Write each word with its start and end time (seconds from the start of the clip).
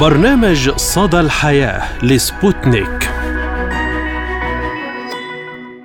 برنامج 0.00 0.70
صدى 0.76 1.20
الحياة 1.20 1.82
لسبوتنيك. 2.04 3.10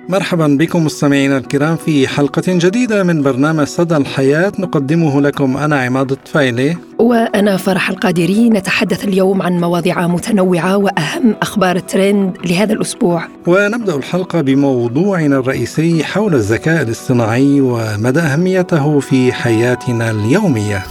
مرحبا 0.08 0.46
بكم 0.46 0.84
مستمعينا 0.84 1.38
الكرام 1.38 1.76
في 1.76 2.08
حلقة 2.08 2.42
جديدة 2.46 3.02
من 3.02 3.22
برنامج 3.22 3.64
صدى 3.66 3.96
الحياة. 3.96 4.52
نقدمه 4.58 5.20
لكم 5.20 5.56
أنا 5.56 5.80
عماد 5.80 6.10
الطفيلي. 6.10 6.76
وأنا 6.98 7.56
فرح 7.56 7.90
القادري. 7.90 8.50
نتحدث 8.50 9.04
اليوم 9.04 9.42
عن 9.42 9.60
مواضيع 9.60 10.06
متنوعة 10.06 10.76
وأهم 10.76 11.34
أخبار 11.42 11.76
الترند 11.76 12.36
لهذا 12.44 12.72
الأسبوع. 12.72 13.24
ونبدأ 13.46 13.96
الحلقة 13.96 14.40
بموضوعنا 14.40 15.38
الرئيسي 15.38 16.04
حول 16.04 16.34
الذكاء 16.34 16.82
الاصطناعي 16.82 17.60
ومدى 17.60 18.20
أهميته 18.20 19.00
في 19.00 19.32
حياتنا 19.32 20.10
اليومية. 20.10 20.82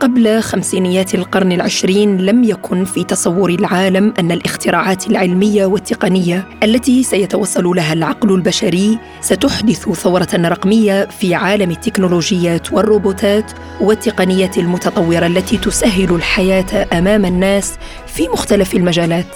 قبل 0.00 0.40
خمسينيات 0.40 1.14
القرن 1.14 1.52
العشرين 1.52 2.16
لم 2.16 2.44
يكن 2.44 2.84
في 2.84 3.04
تصور 3.04 3.50
العالم 3.50 4.14
أن 4.18 4.32
الاختراعات 4.32 5.06
العلمية 5.06 5.66
والتقنية 5.66 6.48
التي 6.62 7.02
سيتوصل 7.02 7.64
لها 7.64 7.92
العقل 7.92 8.34
البشري 8.34 8.98
ستحدث 9.20 9.88
ثورة 9.88 10.28
رقمية 10.34 11.08
في 11.20 11.34
عالم 11.34 11.70
التكنولوجيات 11.70 12.72
والروبوتات 12.72 13.52
والتقنيات 13.80 14.58
المتطورة 14.58 15.26
التي 15.26 15.56
تسهل 15.58 16.14
الحياة 16.14 16.86
أمام 16.92 17.24
الناس 17.24 17.78
في 18.06 18.28
مختلف 18.28 18.74
المجالات. 18.74 19.26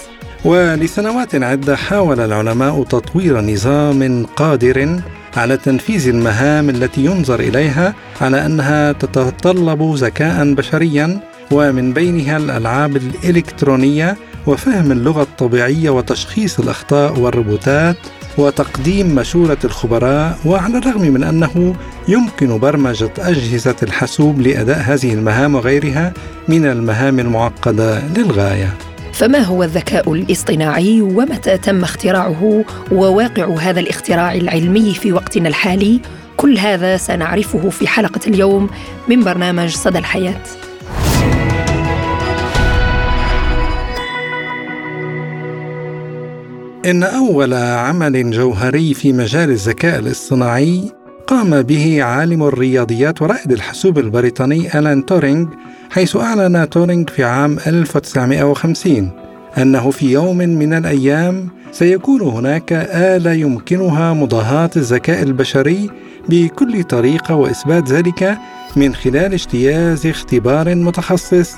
ولسنوات 0.45 1.35
عدة 1.35 1.75
حاول 1.75 2.19
العلماء 2.19 2.83
تطوير 2.83 3.41
نظام 3.41 4.25
قادر 4.25 4.99
على 5.37 5.57
تنفيذ 5.57 6.07
المهام 6.07 6.69
التي 6.69 7.05
ينظر 7.05 7.39
إليها 7.39 7.93
على 8.21 8.45
أنها 8.45 8.91
تتطلب 8.91 9.93
ذكاء 9.95 10.53
بشريا 10.53 11.19
ومن 11.51 11.93
بينها 11.93 12.37
الألعاب 12.37 12.95
الإلكترونية 12.95 14.17
وفهم 14.47 14.91
اللغة 14.91 15.21
الطبيعية 15.21 15.89
وتشخيص 15.89 16.59
الأخطاء 16.59 17.19
والروبوتات 17.19 17.97
وتقديم 18.37 19.15
مشورة 19.15 19.57
الخبراء 19.63 20.37
وعلى 20.45 20.77
الرغم 20.77 21.01
من 21.01 21.23
أنه 21.23 21.75
يمكن 22.07 22.59
برمجة 22.59 23.11
أجهزة 23.19 23.75
الحاسوب 23.83 24.41
لأداء 24.41 24.79
هذه 24.79 25.13
المهام 25.13 25.55
وغيرها 25.55 26.13
من 26.47 26.65
المهام 26.65 27.19
المعقدة 27.19 28.01
للغاية. 28.17 28.73
فما 29.13 29.39
هو 29.39 29.63
الذكاء 29.63 30.13
الاصطناعي 30.13 31.01
ومتى 31.01 31.57
تم 31.57 31.83
اختراعه 31.83 32.65
وواقع 32.91 33.55
هذا 33.59 33.79
الاختراع 33.79 34.33
العلمي 34.33 34.93
في 34.93 35.13
وقتنا 35.13 35.49
الحالي؟ 35.49 35.99
كل 36.37 36.57
هذا 36.57 36.97
سنعرفه 36.97 37.69
في 37.69 37.87
حلقة 37.87 38.21
اليوم 38.27 38.69
من 39.07 39.23
برنامج 39.23 39.69
صدى 39.69 39.97
الحياة. 39.97 40.41
إن 46.85 47.03
أول 47.03 47.53
عمل 47.53 48.31
جوهري 48.31 48.93
في 48.93 49.13
مجال 49.13 49.49
الذكاء 49.49 49.99
الاصطناعي 49.99 50.91
قام 51.27 51.61
به 51.61 52.03
عالم 52.03 52.43
الرياضيات 52.43 53.21
ورائد 53.21 53.51
الحاسوب 53.51 53.99
البريطاني 53.99 54.79
ألان 54.79 55.05
تورينغ 55.05 55.47
حيث 55.93 56.15
أعلن 56.15 56.69
تورينغ 56.69 57.05
في 57.07 57.23
عام 57.23 57.57
1950 57.67 59.09
أنه 59.57 59.91
في 59.91 60.11
يوم 60.11 60.37
من 60.37 60.73
الأيام 60.73 61.49
سيكون 61.71 62.21
هناك 62.21 62.73
آلة 62.93 63.31
يمكنها 63.31 64.13
مضاهاة 64.13 64.69
الذكاء 64.75 65.23
البشري 65.23 65.89
بكل 66.29 66.83
طريقة 66.83 67.35
وإثبات 67.35 67.89
ذلك 67.89 68.37
من 68.75 68.95
خلال 68.95 69.33
اجتياز 69.33 70.07
اختبار 70.07 70.75
متخصص 70.75 71.55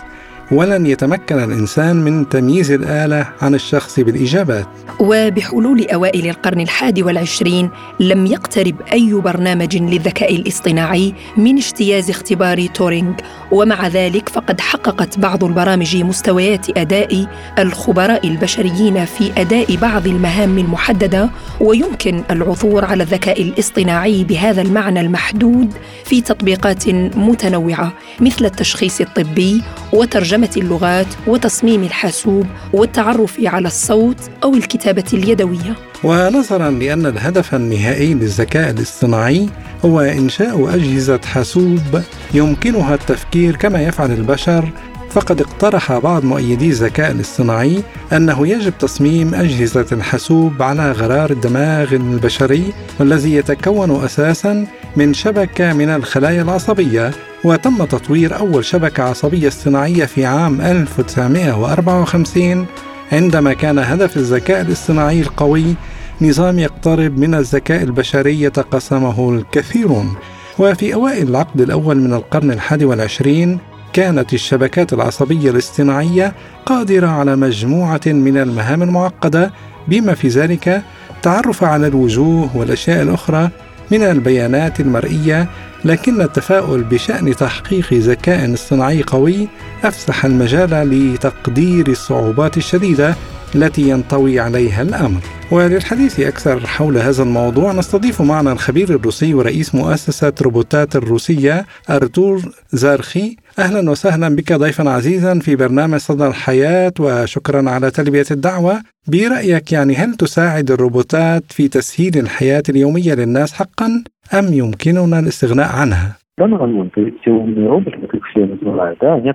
ولن 0.51 0.85
يتمكن 0.85 1.43
الإنسان 1.43 1.95
من 1.95 2.29
تمييز 2.29 2.71
الآلة 2.71 3.27
عن 3.41 3.55
الشخص 3.55 3.99
بالإجابات. 3.99 4.67
وبحلول 4.99 5.87
أوائل 5.89 6.29
القرن 6.29 6.61
الحادي 6.61 7.03
والعشرين 7.03 7.69
لم 7.99 8.25
يقترب 8.25 8.75
أي 8.93 9.13
برنامج 9.13 9.77
للذكاء 9.77 10.35
الاصطناعي 10.35 11.13
من 11.37 11.57
اجتياز 11.57 12.09
اختبار 12.09 12.65
تورينغ 12.67 13.13
ومع 13.51 13.87
ذلك 13.87 14.29
فقد 14.29 14.61
حققت 14.61 15.19
بعض 15.19 15.43
البرامج 15.43 15.97
مستويات 15.97 16.77
أداء 16.77 17.27
الخبراء 17.59 18.27
البشريين 18.27 19.05
في 19.05 19.31
أداء 19.37 19.75
بعض 19.75 20.07
المهام 20.07 20.57
المحددة 20.57 21.29
ويمكن 21.59 22.23
العثور 22.31 22.85
على 22.85 23.03
الذكاء 23.03 23.41
الاصطناعي 23.41 24.23
بهذا 24.23 24.61
المعنى 24.61 25.01
المحدود 25.01 25.73
في 26.05 26.21
تطبيقات 26.21 26.89
متنوعة 27.17 27.93
مثل 28.19 28.45
التشخيص 28.45 29.01
الطبي 29.01 29.61
وترجمة 29.95 30.35
ترجمة 30.35 30.49
اللغات 30.57 31.07
وتصميم 31.27 31.83
الحاسوب 31.83 32.45
والتعرف 32.73 33.39
على 33.43 33.67
الصوت 33.67 34.17
أو 34.43 34.53
الكتابة 34.53 35.03
اليدوية. 35.13 35.75
ونظرا 36.03 36.69
لأن 36.69 37.05
الهدف 37.05 37.55
النهائي 37.55 38.13
للذكاء 38.13 38.69
الاصطناعي 38.69 39.49
هو 39.85 39.99
إنشاء 39.99 40.75
أجهزة 40.75 41.19
حاسوب 41.25 42.01
يمكنها 42.33 42.95
التفكير 42.95 43.55
كما 43.55 43.83
يفعل 43.83 44.11
البشر 44.11 44.69
فقد 45.15 45.41
اقترح 45.41 45.97
بعض 45.97 46.25
مؤيدي 46.25 46.69
الذكاء 46.69 47.11
الاصطناعي 47.11 47.83
أنه 48.13 48.47
يجب 48.47 48.77
تصميم 48.77 49.35
أجهزة 49.35 49.85
الحاسوب 49.91 50.61
على 50.61 50.91
غرار 50.91 51.31
الدماغ 51.31 51.93
البشري 51.93 52.73
والذي 52.99 53.35
يتكون 53.35 54.03
أساسا 54.05 54.67
من 54.95 55.13
شبكة 55.13 55.73
من 55.73 55.89
الخلايا 55.89 56.41
العصبية 56.41 57.11
وتم 57.43 57.85
تطوير 57.85 58.39
أول 58.39 58.65
شبكة 58.65 59.03
عصبية 59.03 59.47
اصطناعية 59.47 60.05
في 60.05 60.25
عام 60.25 60.61
1954 60.61 62.65
عندما 63.11 63.53
كان 63.53 63.79
هدف 63.79 64.17
الذكاء 64.17 64.61
الاصطناعي 64.61 65.21
القوي 65.21 65.75
نظام 66.21 66.59
يقترب 66.59 67.19
من 67.19 67.35
الذكاء 67.35 67.83
البشري 67.83 68.41
يتقاسمه 68.41 69.29
الكثيرون. 69.29 70.15
وفي 70.59 70.93
أوائل 70.93 71.29
العقد 71.29 71.61
الأول 71.61 71.97
من 71.97 72.13
القرن 72.13 72.51
الحادي 72.51 72.85
والعشرين 72.85 73.59
كانت 73.95 74.33
الشبكات 74.33 74.93
العصبية 74.93 75.49
الاصطناعية 75.49 76.33
قادرة 76.65 77.07
على 77.07 77.35
مجموعة 77.35 78.01
من 78.05 78.37
المهام 78.37 78.83
المعقدة 78.83 79.51
بما 79.87 80.13
في 80.13 80.27
ذلك 80.27 80.81
التعرف 81.11 81.63
على 81.63 81.87
الوجوه 81.87 82.57
والأشياء 82.57 83.01
الأخرى 83.01 83.49
من 83.91 84.03
البيانات 84.03 84.79
المرئية 84.79 85.47
لكن 85.85 86.21
التفاؤل 86.21 86.83
بشأن 86.83 87.35
تحقيق 87.35 87.93
ذكاء 87.93 88.53
اصطناعي 88.53 89.03
قوي 89.03 89.47
أفسح 89.83 90.25
المجال 90.25 90.69
لتقدير 90.69 91.87
الصعوبات 91.87 92.57
الشديدة 92.57 93.15
التي 93.55 93.81
ينطوي 93.89 94.39
عليها 94.39 94.81
الأمر. 94.81 95.21
وللحديث 95.51 96.19
أكثر 96.19 96.67
حول 96.67 96.97
هذا 96.97 97.23
الموضوع 97.23 97.73
نستضيف 97.73 98.21
معنا 98.21 98.51
الخبير 98.51 98.89
الروسي 98.89 99.33
ورئيس 99.33 99.75
مؤسسة 99.75 100.33
روبوتات 100.41 100.95
الروسية 100.95 101.65
أرتور 101.89 102.41
زارخي. 102.71 103.37
أهلا 103.59 103.91
وسهلا 103.91 104.35
بك 104.35 104.53
ضيفا 104.53 104.89
عزيزا 104.89 105.39
في 105.39 105.55
برنامج 105.55 105.97
صدى 105.97 106.27
الحياة 106.27 106.93
وشكرا 106.99 107.69
على 107.69 107.91
تلبية 107.91 108.29
الدعوة 108.31 108.73
برأيك 109.11 109.71
يعني 109.71 109.93
هل 109.95 110.13
تساعد 110.13 110.71
الروبوتات 110.71 111.43
في 111.51 111.67
تسهيل 111.67 112.23
الحياة 112.23 112.63
اليومية 112.69 113.13
للناس 113.13 113.53
حقا 113.53 114.03
أم 114.39 114.45
يمكننا 114.53 115.19
الاستغناء 115.19 115.69
عنها؟ 115.81 116.07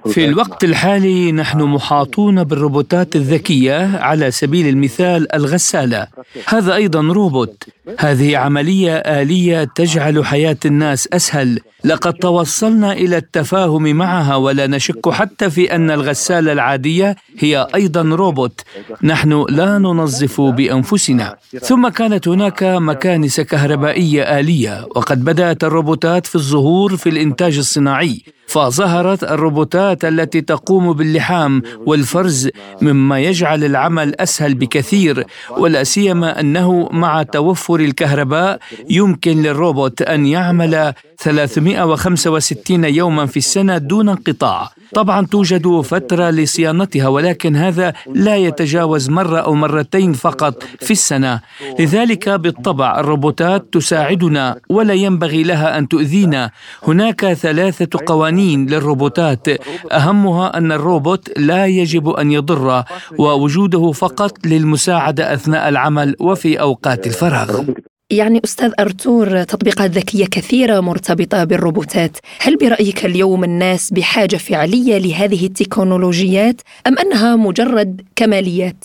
في 0.06 0.24
الوقت 0.24 0.64
الحالي 0.64 1.32
نحن 1.32 1.62
محاطون 1.62 2.44
بالروبوتات 2.44 3.16
الذكية 3.16 3.96
على 3.96 4.30
سبيل 4.30 4.68
المثال 4.68 5.34
الغسالة. 5.34 6.06
هذا 6.48 6.74
أيضا 6.74 7.00
روبوت. 7.00 7.64
هذه 7.98 8.36
عملية 8.36 8.96
آلية 8.96 9.64
تجعل 9.64 10.24
حياة 10.24 10.56
الناس 10.64 11.08
أسهل. 11.12 11.58
لقد 11.84 12.14
توصلنا 12.14 12.92
إلى 12.92 13.16
التفاهم 13.16 13.82
معها 13.82 14.36
ولا 14.36 14.66
نشك 14.66 15.08
حتى 15.08 15.50
في 15.50 15.74
أن 15.74 15.90
الغسالة 15.90 16.52
العادية 16.52 17.16
هي 17.38 17.66
أيضا 17.74 18.02
روبوت. 18.02 18.60
نحن 19.02 19.44
لا 19.48 19.78
ننظف 19.78 20.40
بأنفسنا. 20.40 21.36
ثم 21.60 21.88
كانت 21.88 22.28
هناك 22.28 22.62
مكانس 22.62 23.40
كهربائية 23.40 24.22
آلية 24.22 24.86
وقد 24.96 25.24
بدأت 25.24 25.64
الروبوتات 25.64 26.26
في 26.26 26.34
الظهور 26.34 26.96
في 26.96 27.08
الإنتاج 27.08 27.58
الصناعي. 27.58 28.22
فظهرت 28.50 29.24
الروبوتات 29.24 30.04
التي 30.04 30.40
تقوم 30.40 30.92
باللحام 30.92 31.62
والفرز 31.86 32.48
مما 32.82 33.20
يجعل 33.20 33.64
العمل 33.64 34.14
أسهل 34.20 34.54
بكثير 34.54 35.24
ولا 35.58 35.84
سيما 35.84 36.40
أنه 36.40 36.88
مع 36.92 37.22
توفر 37.22 37.80
الكهرباء 37.80 38.58
يمكن 38.90 39.42
للروبوت 39.42 40.02
أن 40.02 40.26
يعمل 40.26 40.94
365 41.18 42.84
يوما 42.84 43.26
في 43.26 43.36
السنة 43.36 43.78
دون 43.78 44.08
انقطاع. 44.08 44.70
طبعا 44.94 45.26
توجد 45.26 45.80
فترة 45.80 46.30
لصيانتها 46.30 47.08
ولكن 47.08 47.56
هذا 47.56 47.92
لا 48.14 48.36
يتجاوز 48.36 49.10
مرة 49.10 49.38
أو 49.38 49.54
مرتين 49.54 50.12
فقط 50.12 50.62
في 50.80 50.90
السنة. 50.90 51.40
لذلك 51.78 52.28
بالطبع 52.28 53.00
الروبوتات 53.00 53.72
تساعدنا 53.72 54.56
ولا 54.68 54.94
ينبغي 54.94 55.42
لها 55.42 55.78
أن 55.78 55.88
تؤذينا. 55.88 56.50
هناك 56.86 57.32
ثلاثة 57.32 57.98
قوانين 58.06 58.66
للروبوتات. 58.66 59.48
أهمها 59.92 60.56
أن 60.58 60.72
الروبوت 60.72 61.38
لا 61.38 61.66
يجب 61.66 62.08
أن 62.08 62.32
يضر 62.32 62.84
ووجوده 63.18 63.92
فقط 63.92 64.46
للمساعدة 64.46 65.34
أثناء 65.34 65.68
العمل 65.68 66.16
وفي 66.20 66.60
أوقات 66.60 67.06
الفراغ. 67.06 67.62
يعني 68.10 68.40
أستاذ 68.44 68.72
أرتور 68.80 69.42
تطبيقات 69.42 69.90
ذكية 69.90 70.26
كثيرة 70.26 70.80
مرتبطة 70.80 71.44
بالروبوتات 71.44 72.16
هل 72.40 72.56
برأيك 72.56 73.04
اليوم 73.04 73.44
الناس 73.44 73.90
بحاجة 73.92 74.36
فعلية 74.36 74.98
لهذه 74.98 75.46
التكنولوجيات 75.46 76.60
أم 76.86 76.98
أنها 76.98 77.36
مجرد 77.36 78.02
كماليات؟ 78.16 78.84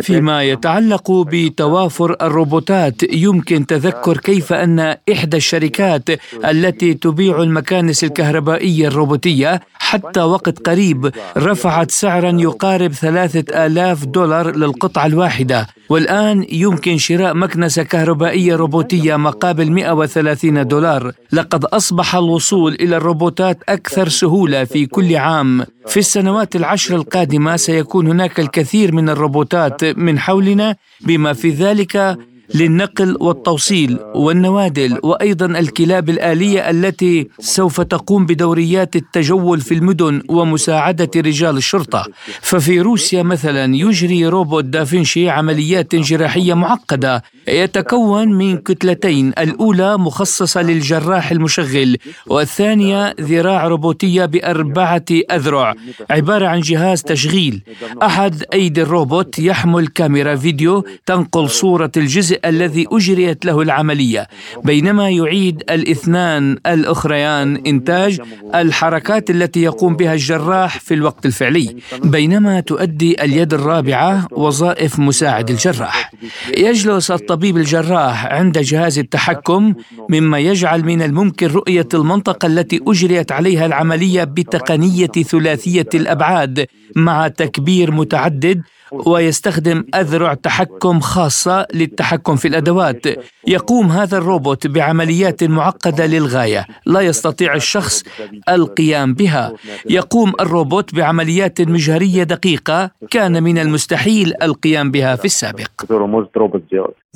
فيما 0.00 0.42
يتعلق 0.42 1.10
بتوافر 1.32 2.16
الروبوتات 2.22 3.02
يمكن 3.14 3.66
تذكر 3.66 4.16
كيف 4.16 4.52
أن 4.52 4.96
إحدى 5.12 5.36
الشركات 5.36 6.08
التي 6.44 6.94
تبيع 6.94 7.42
المكانس 7.42 8.04
الكهربائية 8.04 8.88
الروبوتية 8.88 9.60
حتى 9.74 10.20
وقت 10.20 10.68
قريب 10.68 11.10
رفعت 11.36 11.90
سعرا 11.90 12.30
يقارب 12.30 12.92
ثلاثة 12.92 13.66
آلاف 13.66 14.04
دولار 14.04 14.56
للقطعة 14.56 15.06
الواحدة. 15.06 15.66
والآن 15.88 16.44
يمكن 16.52 16.98
شراء 16.98 17.34
مكنسة 17.34 17.82
كهربائية 17.82 18.56
روبوتية 18.56 19.16
مقابل 19.16 19.72
130 19.72 20.66
دولار. 20.66 21.12
لقد 21.32 21.64
أصبح 21.64 22.14
الوصول 22.16 22.72
إلى 22.80 22.96
الروبوتات 22.96 23.58
أكثر 23.68 24.08
سهولة 24.08 24.64
في 24.64 24.86
كل 24.86 25.16
عام. 25.16 25.64
في 25.86 25.96
السنوات 25.96 26.56
العشر 26.56 26.94
القادمة 26.96 27.56
سيكون 27.56 27.85
هناك 27.94 28.40
الكثير 28.40 28.94
من 28.94 29.08
الروبوتات 29.08 29.84
من 29.84 30.18
حولنا 30.18 30.76
بما 31.00 31.32
في 31.32 31.50
ذلك 31.50 32.18
للنقل 32.54 33.16
والتوصيل 33.20 33.98
والنوادل 34.14 34.98
وأيضا 35.02 35.46
الكلاب 35.46 36.10
الآلية 36.10 36.70
التي 36.70 37.28
سوف 37.38 37.80
تقوم 37.80 38.26
بدوريات 38.26 38.96
التجول 38.96 39.60
في 39.60 39.74
المدن 39.74 40.22
ومساعدة 40.28 41.10
رجال 41.16 41.56
الشرطة. 41.56 42.06
ففي 42.40 42.80
روسيا 42.80 43.22
مثلا 43.22 43.76
يجري 43.76 44.26
روبوت 44.26 44.64
دافنشي 44.64 45.30
عمليات 45.30 45.94
جراحية 45.94 46.54
معقدة 46.54 47.22
يتكون 47.48 48.28
من 48.28 48.56
كتلتين 48.56 49.28
الأولى 49.38 49.98
مخصصة 49.98 50.62
للجراح 50.62 51.30
المشغل 51.30 51.96
والثانية 52.26 53.14
ذراع 53.20 53.66
روبوتية 53.66 54.24
بأربعة 54.24 55.04
أذرع 55.30 55.74
عبارة 56.10 56.46
عن 56.46 56.60
جهاز 56.60 57.02
تشغيل. 57.02 57.62
أحد 58.02 58.44
أيدي 58.52 58.82
الروبوت 58.82 59.38
يحمل 59.38 59.86
كاميرا 59.86 60.36
فيديو 60.36 60.84
تنقل 61.06 61.50
صورة 61.50 61.90
الجزء 61.96 62.35
الذي 62.44 62.86
أجريت 62.92 63.44
له 63.44 63.62
العملية. 63.62 64.28
بينما 64.64 65.10
يعيد 65.10 65.62
الاثنان 65.70 66.58
الأخريان 66.66 67.56
إنتاج 67.66 68.20
الحركات 68.54 69.30
التي 69.30 69.62
يقوم 69.62 69.96
بها 69.96 70.12
الجراح 70.14 70.80
في 70.80 70.94
الوقت 70.94 71.26
الفعلي 71.26 71.76
بينما 72.04 72.60
تؤدي 72.60 73.24
اليد 73.24 73.54
الرابعة 73.54 74.26
وظائف 74.32 74.98
مساعد 74.98 75.50
الجراح. 75.50 76.10
يجلس 76.56 77.10
الطبيب 77.10 77.56
الجراح 77.56 78.26
عند 78.26 78.58
جهاز 78.58 78.98
التحكم 78.98 79.74
مما 80.10 80.38
يجعل 80.38 80.84
من 80.84 81.02
الممكن 81.02 81.46
رؤية 81.46 81.88
المنطقة 81.94 82.46
التي 82.46 82.80
أجريت 82.86 83.32
عليها 83.32 83.66
العملية 83.66 84.24
بتقنية 84.24 85.06
ثلاثية 85.06 85.88
الأبعاد 85.94 86.66
مع 86.96 87.28
تكبير 87.28 87.90
متعدد 87.90 88.62
ويستخدم 88.92 89.84
أذرع 89.94 90.34
تحكم 90.34 91.00
خاصة 91.00 91.66
للتحكم 91.74 92.36
في 92.36 92.48
الأدوات. 92.48 93.06
يقوم 93.46 93.86
هذا 93.86 94.18
الروبوت 94.18 94.66
بعمليات 94.66 95.44
معقدة 95.44 96.06
للغاية. 96.06 96.66
لا 96.86 97.00
يستطيع 97.00 97.54
الشخص 97.54 98.02
القيام 98.48 99.14
بها. 99.14 99.52
يقوم 99.90 100.32
الروبوت 100.40 100.94
بعمليات 100.94 101.60
مجهرية 101.60 102.22
دقيقة. 102.22 102.90
كان 103.10 103.42
من 103.42 103.58
المستحيل 103.58 104.32
القيام 104.42 104.90
بها 104.90 105.16
في 105.16 105.24
السابق. 105.24 105.70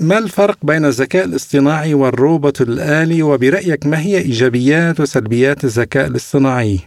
ما 0.01 0.19
الفرق 0.19 0.59
بين 0.63 0.85
الذكاء 0.85 1.25
الاصطناعي 1.25 1.95
والروبوت 1.95 2.61
الآلي؟ 2.61 3.23
وبرأيك 3.23 3.87
ما 3.87 4.01
هي 4.01 4.19
إيجابيات 4.19 5.01
وسلبيات 5.01 5.65
الذكاء 5.65 6.07
الاصطناعي؟ 6.07 6.79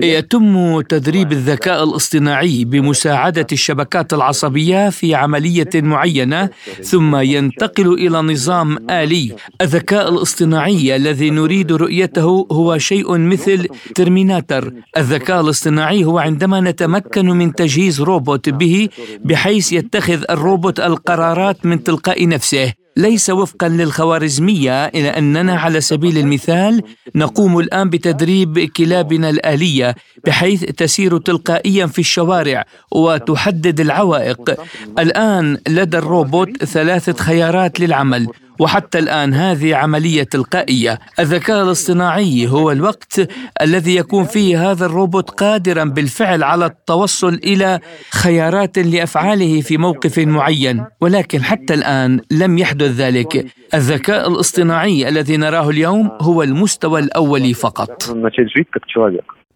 يتم 0.00 0.80
تدريب 0.80 1.32
الذكاء 1.32 1.84
الاصطناعي 1.84 2.64
بمساعدة 2.64 3.46
الشبكات 3.52 4.12
العصبية 4.12 4.90
في 4.90 5.14
عملية 5.14 5.68
معينة 5.74 6.48
ثم 6.80 7.16
ينتقل 7.16 7.92
إلى 7.92 8.22
نظام 8.22 8.90
آلي. 8.90 9.34
الذكاء 9.60 10.08
الاصطناعي 10.08 10.96
الذي 10.96 11.30
نريد 11.30 11.72
رؤيته 11.72 12.46
هو 12.52 12.78
شيء 12.78 13.18
مثل 13.18 13.68
ترميناتر. 13.94 14.72
الذكاء 14.96 15.40
الاصطناعي 15.40 16.04
هو 16.04 16.18
عندما 16.18 16.60
نتمكن 16.60 17.26
من 17.26 17.54
تجهيز 17.54 18.00
روبوت 18.00 18.48
به 18.48 18.88
بحيث 19.24 19.72
يتخذ 19.72 20.24
الروبوت 20.30 20.80
القرارات 20.80 21.66
من 21.66 21.82
تلقاء 21.82 22.28
نفسه. 22.28 22.85
ليس 22.96 23.30
وفقا 23.30 23.68
للخوارزمية 23.68 24.86
إلى 24.86 25.08
أننا 25.08 25.56
على 25.56 25.80
سبيل 25.80 26.18
المثال 26.18 26.82
نقوم 27.14 27.58
الآن 27.58 27.90
بتدريب 27.90 28.58
كلابنا 28.58 29.30
الآلية 29.30 29.94
بحيث 30.26 30.64
تسير 30.64 31.18
تلقائيا 31.18 31.86
في 31.86 31.98
الشوارع 31.98 32.64
وتحدد 32.90 33.80
العوائق. 33.80 34.60
الآن 34.98 35.58
لدى 35.68 35.98
الروبوت 35.98 36.64
ثلاثة 36.64 37.12
خيارات 37.12 37.80
للعمل. 37.80 38.28
وحتى 38.58 38.98
الآن 38.98 39.34
هذه 39.34 39.74
عملية 39.74 40.22
تلقائية. 40.22 40.98
الذكاء 41.18 41.62
الاصطناعي 41.62 42.48
هو 42.48 42.70
الوقت 42.70 43.28
الذي 43.62 43.96
يكون 43.96 44.24
فيه 44.24 44.70
هذا 44.70 44.86
الروبوت 44.86 45.30
قادرا 45.30 45.84
بالفعل 45.84 46.42
على 46.42 46.66
التوصل 46.66 47.34
إلى 47.34 47.80
خيارات 48.10 48.78
لأفعاله 48.78 49.60
في 49.60 49.76
موقف 49.76 50.18
معين. 50.18 50.84
ولكن 51.00 51.42
حتى 51.42 51.74
الآن 51.74 52.20
لم 52.30 52.58
يحدث 52.58 52.90
ذلك. 52.90 53.46
الذكاء 53.74 54.28
الاصطناعي 54.28 55.08
الذي 55.08 55.36
نراه 55.36 55.70
اليوم 55.70 56.10
هو 56.20 56.42
المستوى 56.42 57.00
الأولي 57.00 57.54
فقط. 57.54 58.10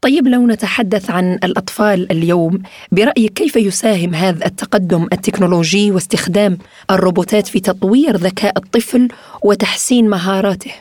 طيب 0.03 0.29
لو 0.29 0.47
نتحدث 0.47 1.11
عن 1.11 1.39
الأطفال 1.45 2.13
اليوم 2.13 2.63
برأيك 2.93 3.33
كيف 3.33 3.57
يساهم 3.57 4.15
هذا 4.15 4.47
التقدم 4.47 5.07
التكنولوجي 5.13 5.91
واستخدام 5.91 6.59
الروبوتات 6.91 7.47
في 7.47 7.61
تطوير 7.61 8.17
ذكاء 8.17 8.59
الطفل 8.59 9.09
وتحسين 9.43 10.09
مهاراته؟ 10.09 10.73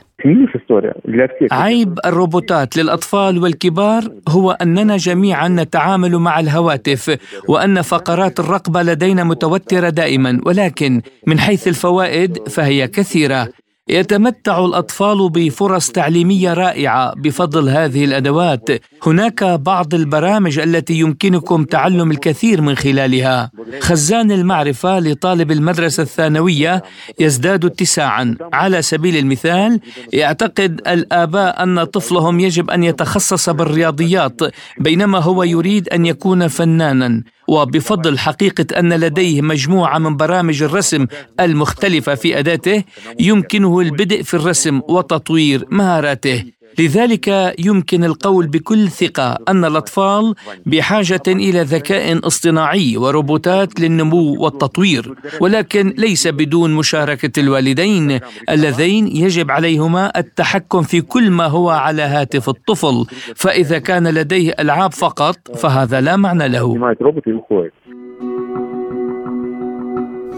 عيب 1.51 1.99
الروبوتات 2.05 2.77
للأطفال 2.77 3.37
والكبار 3.43 4.03
هو 4.29 4.51
أننا 4.51 4.97
جميعا 4.97 5.47
نتعامل 5.47 6.17
مع 6.17 6.39
الهواتف 6.39 7.17
وأن 7.47 7.81
فقرات 7.81 8.39
الرقبة 8.39 8.81
لدينا 8.81 9.23
متوترة 9.23 9.89
دائما 9.89 10.41
ولكن 10.45 11.01
من 11.27 11.39
حيث 11.39 11.67
الفوائد 11.67 12.47
فهي 12.49 12.87
كثيرة. 12.87 13.49
يتمتع 13.89 14.65
الأطفال 14.65 15.29
بفرص 15.29 15.89
تعليمية 15.91 16.53
رائعة 16.53 17.13
بفضل 17.15 17.69
هذه 17.69 18.05
الأدوات. 18.05 18.69
هناك 19.07 19.43
بعض 19.43 19.93
البرامج 19.93 20.59
التي 20.59 20.93
يمكنكم 20.93 21.63
تعلم 21.63 22.11
الكثير 22.11 22.61
من 22.61 22.75
خلالها. 22.75 23.51
خزان 23.79 24.31
المعرفة 24.31 24.99
لطالب 24.99 25.51
المدرسة 25.51 26.03
الثانوية 26.03 26.83
يزداد 27.19 27.65
اتساعا. 27.65 28.35
على 28.53 28.81
سبيل 28.81 29.17
المثال 29.17 29.79
يعتقد 30.13 30.81
الآباء 30.87 31.63
أن 31.63 31.83
طفلهم 31.83 32.39
يجب 32.39 32.69
أن 32.69 32.83
يتخصص 32.83 33.49
بالرياضيات 33.49 34.41
بينما 34.77 35.19
هو 35.19 35.43
يريد 35.43 35.89
أن 35.89 36.05
يكون 36.05 36.47
فنانا. 36.47 37.23
وبفضل 37.47 38.19
حقيقة 38.19 38.79
أن 38.79 38.93
لديه 38.93 39.41
مجموعة 39.41 39.97
من 39.97 40.17
برامج 40.17 40.63
الرسم 40.63 41.05
المختلفة 41.39 42.15
في 42.15 42.39
أداته 42.39 42.83
يمكنه 43.19 43.79
البدء 43.79 44.21
في 44.23 44.33
الرسم 44.33 44.81
وتطوير 44.89 45.65
مهاراته. 45.71 46.58
لذلك 46.79 47.55
يمكن 47.59 48.03
القول 48.03 48.47
بكل 48.47 48.87
ثقة 48.89 49.37
أن 49.47 49.65
الأطفال 49.65 50.35
بحاجة 50.65 51.21
إلى 51.27 51.61
ذكاء 51.61 52.27
اصطناعي 52.27 52.97
وروبوتات 52.97 53.79
للنمو 53.79 54.35
والتطوير 54.43 55.13
ولكن 55.39 55.93
ليس 55.97 56.27
بدون 56.27 56.75
مشاركة 56.75 57.39
الوالدين 57.39 58.19
اللذين 58.49 59.07
يجب 59.07 59.51
عليهما 59.51 60.19
التحكم 60.19 60.81
في 60.81 61.01
كل 61.01 61.31
ما 61.31 61.45
هو 61.45 61.69
على 61.69 62.01
هاتف 62.01 62.49
الطفل 62.49 63.05
فإذا 63.35 63.79
كان 63.79 64.07
لديه 64.07 64.55
ألعاب 64.59 64.93
فقط 64.93 65.37
فهذا 65.57 66.01
لا 66.01 66.15
معنى 66.15 66.47
له. 66.47 66.73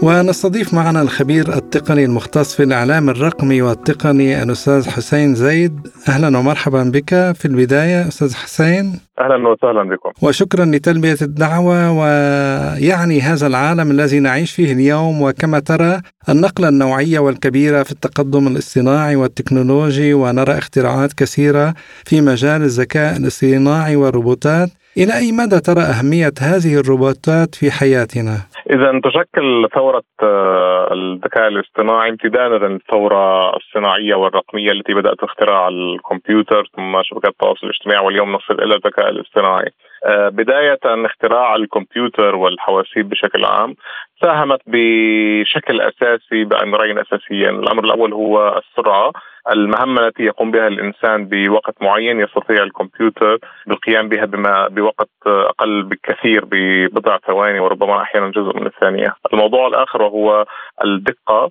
ونستضيف 0.02 0.74
معنا 0.74 1.02
الخبير 1.02 1.56
التقني 1.56 2.04
المختص 2.04 2.56
في 2.56 2.62
الإعلام 2.62 3.10
الرقمي 3.10 3.62
والتقني 3.62 4.42
الأستاذ 4.42 4.88
حسين 4.90 5.34
زيد. 5.34 5.88
أهلا 6.08 6.38
ومرحبا 6.38 6.82
بك 6.82 7.32
في 7.34 7.44
البداية 7.44 8.08
أستاذ 8.08 8.34
حسين. 8.34 9.00
أهلا 9.18 9.48
وسهلا 9.48 9.82
بكم. 9.82 10.26
وشكرا 10.26 10.64
لتلبية 10.64 11.16
الدعوة 11.22 11.90
ويعني 11.90 13.20
هذا 13.20 13.46
العالم 13.46 13.90
الذي 13.90 14.20
نعيش 14.20 14.52
فيه 14.52 14.72
اليوم 14.72 15.22
وكما 15.22 15.58
ترى 15.58 16.00
النقلة 16.28 16.68
النوعية 16.68 17.18
والكبيرة 17.18 17.82
في 17.82 17.92
التقدم 17.92 18.46
الاصطناعي 18.46 19.16
والتكنولوجي 19.16 20.14
ونرى 20.14 20.58
اختراعات 20.58 21.12
كثيرة 21.12 21.74
في 22.04 22.20
مجال 22.20 22.62
الذكاء 22.62 23.16
الاصطناعي 23.16 23.96
والروبوتات. 23.96 24.68
إلى 24.96 25.12
أي 25.12 25.32
مدى 25.32 25.60
ترى 25.60 25.82
أهمية 25.92 26.36
هذه 26.40 26.80
الروبوتات 26.80 27.54
في 27.54 27.70
حياتنا؟ 27.70 28.36
إذا 28.70 29.00
تشكل 29.04 29.68
ثورة 29.74 30.02
آه، 30.22 30.88
الذكاء 30.92 31.48
الاصطناعي 31.48 32.10
امتدادا 32.10 32.68
للثورة 32.68 33.56
الصناعية 33.56 34.14
والرقمية 34.14 34.72
التي 34.72 34.94
بدأت 34.94 35.20
باختراع 35.20 35.68
الكمبيوتر 35.68 36.70
ثم 36.76 37.02
شبكات 37.02 37.32
التواصل 37.32 37.66
الاجتماعي 37.66 38.06
واليوم 38.06 38.32
نصل 38.32 38.54
إلى 38.54 38.74
الذكاء 38.74 39.08
الاصطناعي. 39.10 39.70
آه، 40.06 40.28
بداية 40.28 40.78
اختراع 40.84 41.54
الكمبيوتر 41.54 42.34
والحواسيب 42.36 43.08
بشكل 43.08 43.44
عام 43.44 43.74
ساهمت 44.22 44.60
بشكل 44.66 45.80
أساسي 45.80 46.44
بأمرين 46.44 46.98
أساسيين، 46.98 47.58
الأمر 47.58 47.84
الأول 47.84 48.12
هو 48.12 48.62
السرعة 48.62 49.12
المهمة 49.50 50.06
التي 50.06 50.22
يقوم 50.22 50.50
بها 50.50 50.68
الإنسان 50.68 51.24
بوقت 51.24 51.74
معين 51.82 52.20
يستطيع 52.20 52.62
الكمبيوتر 52.62 53.38
بالقيام 53.66 54.08
بها 54.08 54.24
بما 54.24 54.68
بوقت 54.68 55.10
أقل 55.26 55.82
بكثير 55.82 56.44
ببضع 56.50 57.18
ثواني 57.26 57.60
وربما 57.60 58.02
أحيانا 58.02 58.30
جزء 58.30 58.56
من 58.56 58.66
الثانية. 58.66 59.14
الموضوع 59.32 59.66
الآخر 59.66 60.02
وهو 60.02 60.44
الدقة 60.84 61.50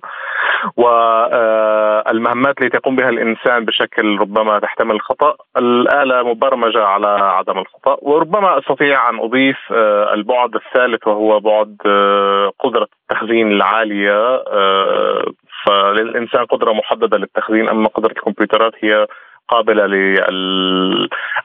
والمهمات 0.76 2.62
التي 2.62 2.76
يقوم 2.76 2.96
بها 2.96 3.08
الإنسان 3.08 3.64
بشكل 3.64 4.18
ربما 4.20 4.58
تحتمل 4.58 4.94
الخطأ. 4.94 5.34
الآلة 5.56 6.22
مبرمجة 6.22 6.84
على 6.84 7.08
عدم 7.08 7.58
الخطأ 7.58 7.96
وربما 8.02 8.58
أستطيع 8.58 9.10
أن 9.10 9.18
أضيف 9.18 9.58
آه، 9.72 10.14
البعد 10.14 10.54
الثالث 10.54 11.06
وهو 11.06 11.40
بعد 11.40 11.76
آه، 11.86 12.52
قدرة 12.58 12.88
التخزين 13.02 13.52
العالية 13.52 14.34
آه، 14.36 15.24
فللإنسان 15.66 16.44
قدرة 16.44 16.72
محددة 16.72 17.18
للتخزين 17.18 17.68
أما 17.68 17.88
قدرة 17.88 18.12
الكمبيوترات 18.12 18.72
هي 18.80 19.06
قابلة 19.48 19.84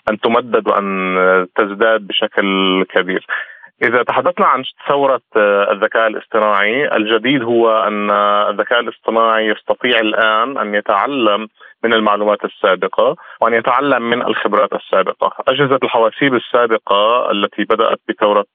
أن 0.10 0.20
تمدد 0.24 0.68
وأن 0.68 1.48
تزداد 1.56 2.08
بشكل 2.08 2.84
كبير. 2.90 3.26
إذا 3.84 4.04
تحدثنا 4.04 4.46
عن 4.46 4.64
ثورة 4.88 5.22
الذكاء 5.72 6.08
الاصطناعي 6.08 6.96
الجديد 6.96 7.44
هو 7.44 7.80
أن 7.80 8.12
الذكاء 8.50 8.80
الاصطناعي 8.80 9.48
يستطيع 9.48 10.00
الآن 10.00 10.58
أن 10.58 10.76
يتعلم 10.76 11.48
من 11.84 11.94
المعلومات 11.94 12.46
السابقة 12.46 13.16
وأن 13.42 13.54
يتعلم 13.54 14.10
من 14.10 14.22
الخبرات 14.22 14.74
السابقة. 14.74 15.34
أجهزة 15.48 15.80
الحواسيب 15.84 16.36
السابقة 16.36 17.32
التي 17.32 17.64
بدأت 17.64 18.00
بثورة 18.10 18.46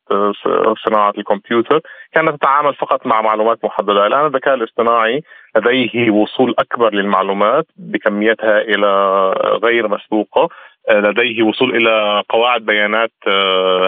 صناعة 0.87 1.15
الكمبيوتر 1.19 1.81
كانت 2.13 2.31
تتعامل 2.31 2.75
فقط 2.75 3.07
مع 3.07 3.23
معلومات 3.23 3.65
محددة. 3.65 4.07
الآن 4.07 4.27
الذكاء 4.27 4.55
الاصطناعي 4.55 5.23
لديه 5.57 6.11
وصول 6.11 6.55
أكبر 6.59 6.95
للمعلومات 6.95 7.67
بكميات 7.77 8.45
هائلة 8.45 9.31
غير 9.65 9.89
مسبوقة. 9.89 10.49
لديه 10.91 11.43
وصول 11.43 11.77
إلى 11.77 12.23
قواعد 12.29 12.65
بيانات 12.65 13.13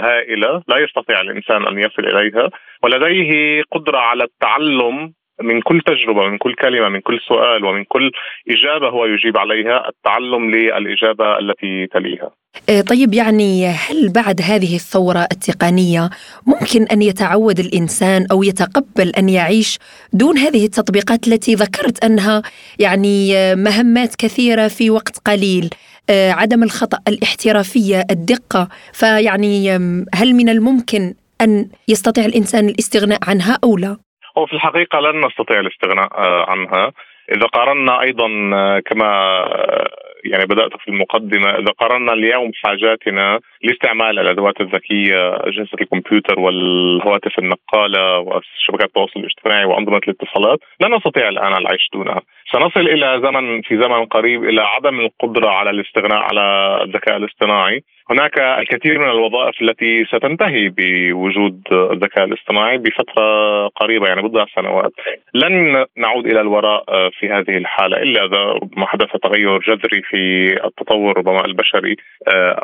هائلة 0.03 0.63
لا 0.69 0.79
يستطيع 0.79 1.21
الإنسان 1.21 1.67
أن 1.67 1.79
يصل 1.79 2.05
إليها 2.05 2.51
ولديه 2.83 3.63
قدرة 3.73 3.99
على 3.99 4.25
التعلم 4.25 5.13
من 5.43 5.61
كل 5.61 5.81
تجربة 5.87 6.29
من 6.29 6.39
كل 6.39 6.55
كلمة 6.55 6.89
من 6.89 7.01
كل 7.01 7.21
سؤال 7.29 7.65
ومن 7.65 7.85
كل 7.85 8.11
إجابة 8.51 8.89
هو 8.89 9.07
يجيب 9.07 9.37
عليها 9.37 9.89
التعلم 9.89 10.51
للإجابة 10.51 11.39
التي 11.39 11.87
تليها. 11.87 12.31
آه، 12.69 12.81
طيب 12.81 13.15
يعني 13.15 13.67
هل 13.67 14.13
بعد 14.13 14.41
هذه 14.43 14.75
الثورة 14.75 15.27
التقنية 15.33 16.11
ممكن 16.47 16.83
أن 16.93 17.03
يتعود 17.03 17.59
الإنسان 17.59 18.27
أو 18.33 18.43
يتقبل 18.43 19.13
أن 19.19 19.29
يعيش 19.29 19.79
دون 20.13 20.39
هذه 20.39 20.65
التطبيقات 20.65 21.29
التي 21.29 21.55
ذكرت 21.55 22.05
أنها 22.05 22.43
يعني 22.79 23.37
آه، 23.37 23.55
مهمات 23.55 24.15
كثيرة 24.15 24.69
في 24.69 24.91
وقت 24.91 25.19
قليل؟ 25.27 25.65
آه، 25.65 25.94
عدم 26.11 26.62
الخطأ 26.62 26.99
الاحترافية 27.08 28.02
الدقة. 28.11 28.68
فيعني 28.92 29.70
هل 30.14 30.34
من 30.34 30.49
الممكن 30.49 31.14
أن 31.40 31.68
يستطيع 31.88 32.25
الإنسان 32.25 32.68
الاستغناء 32.68 33.18
عنها 33.28 33.58
أو 33.64 33.76
لا؟ 33.76 33.96
هو 34.38 34.46
في 34.46 34.52
الحقيقة 34.52 35.00
لن 35.00 35.26
نستطيع 35.26 35.61
الاستغناء 35.61 36.08
آه، 36.18 36.50
عنها. 36.50 36.92
إذا 37.37 37.46
قارنا 37.46 38.00
أيضا 38.00 38.28
آه، 38.54 38.80
كما 38.80 39.06
آه، 39.06 39.88
يعني 40.25 40.44
بدأت 40.44 40.70
في 40.80 40.88
المقدمة 40.88 41.50
إذا 41.50 41.73
قارنا 41.80 42.12
اليوم 42.12 42.50
حاجاتنا 42.64 43.40
لاستعمال 43.62 44.18
الأدوات 44.18 44.61
الذكية 44.61 45.37
أجهزة 45.37 45.76
الكمبيوتر 45.80 46.40
والهواتف 46.40 47.38
النقالة 47.38 48.18
وشبكات 48.18 48.88
التواصل 48.88 49.20
الاجتماعي 49.20 49.64
وأنظمة 49.64 50.00
الاتصالات 50.08 50.58
لا 50.80 50.88
نستطيع 50.96 51.28
الآن 51.28 51.52
العيش 51.52 51.88
دونها. 51.92 52.20
سنصل 52.53 52.81
إلى 52.81 53.21
زمن 53.25 53.63
في 53.63 53.77
زمن 53.77 54.05
قريب 54.05 54.45
إلى 54.45 54.63
عدم 54.63 55.01
القدرة 55.01 55.49
على 55.49 55.71
الاستغناء 55.71 56.19
على 56.19 56.79
الذكاء 56.83 57.17
الاصطناعي. 57.17 57.83
هناك 58.11 58.39
الكثير 58.39 58.99
من 58.99 59.11
الوظائف 59.11 59.63
التي 59.63 60.05
ستنتهي 60.05 60.69
بوجود 60.69 61.63
الذكاء 61.73 62.25
الاصطناعي 62.25 62.79
بفترة 62.79 63.69
قريبة 63.69 64.07
يعني 64.07 64.23
بضع 64.23 64.45
سنوات. 64.55 64.93
لن 65.35 65.87
نعود 65.97 66.27
إلى 66.27 66.41
الوراء 66.41 67.11
في 67.11 67.29
هذه 67.29 67.57
الحالة 67.57 67.97
إلا 67.97 68.25
إذا 68.25 68.39
ربما 68.39 68.87
حدث 68.87 69.17
تغير 69.23 69.59
جذري 69.59 70.03
في 70.03 70.53
التطور 70.65 71.19
ربما 71.19 71.45
البشري 71.45 71.97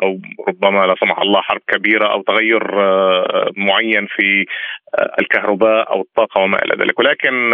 أو 0.03 0.19
ربما 0.47 0.85
لا 0.85 0.95
سمح 0.99 1.19
الله 1.19 1.41
حرب 1.41 1.61
كبيرة 1.67 2.07
أو 2.07 2.21
تغير 2.21 2.63
معين 3.57 4.07
في 4.07 4.45
الكهرباء 5.19 5.91
أو 5.91 6.01
الطاقة 6.01 6.41
وما 6.41 6.57
إلى 6.65 6.83
ذلك 6.83 6.99
ولكن 6.99 7.51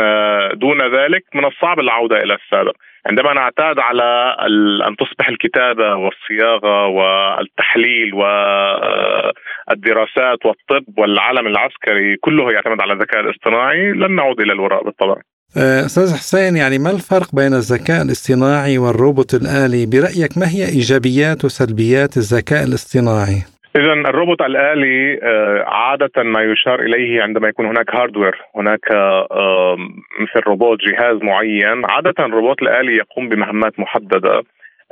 دون 0.54 0.82
ذلك 0.82 1.24
من 1.36 1.46
الصعب 1.46 1.80
العودة 1.80 2.18
إلى 2.18 2.34
السابق 2.34 2.76
عندما 3.10 3.34
نعتاد 3.34 3.80
على 3.80 4.36
أن 4.88 4.96
تصبح 4.96 5.30
الكتابة 5.30 5.96
والصياغة 5.96 6.88
والتحليل 6.88 8.14
والدراسات 9.68 10.46
والطب 10.46 11.00
والعالم 11.00 11.48
العسكري 11.48 12.18
كله 12.18 12.52
يعتمد 12.52 12.82
على 12.82 12.94
الذكاء 12.94 13.20
الاصطناعي 13.20 13.92
لن 13.92 14.16
نعود 14.16 14.40
إلى 14.42 14.54
الوراء 14.54 14.84
بالطبع. 14.84 15.16
أه، 15.58 15.86
أستاذ 15.86 16.14
حسين 16.14 16.56
يعني 16.58 16.80
ما 16.80 16.92
الفرق 16.92 17.36
بين 17.36 17.54
الذكاء 17.54 18.02
الاصطناعي 18.02 18.78
والروبوت 18.78 19.34
الآلي؟ 19.34 19.86
برأيك 19.86 20.38
ما 20.38 20.48
هي 20.48 20.66
إيجابيات 20.66 21.46
وسلبيات 21.46 22.18
الذكاء 22.18 22.64
الاصطناعي؟ 22.64 23.57
اذا 23.78 23.94
الروبوت 23.94 24.42
الآلي 24.42 25.20
آه، 25.24 25.64
عادة 25.68 26.24
ما 26.24 26.42
يشار 26.44 26.80
إليه 26.80 27.22
عندما 27.22 27.48
يكون 27.48 27.66
هناك 27.66 27.96
hardware 27.96 28.36
هناك 28.56 28.86
مثل 30.20 30.46
روبوت 30.48 30.80
جهاز 30.80 31.18
معين. 31.24 31.86
عادة 31.86 32.14
الروبوت 32.26 32.62
الآلي 32.62 32.96
يقوم 32.98 33.30
بمهمات 33.30 33.80
محددة. 33.80 34.44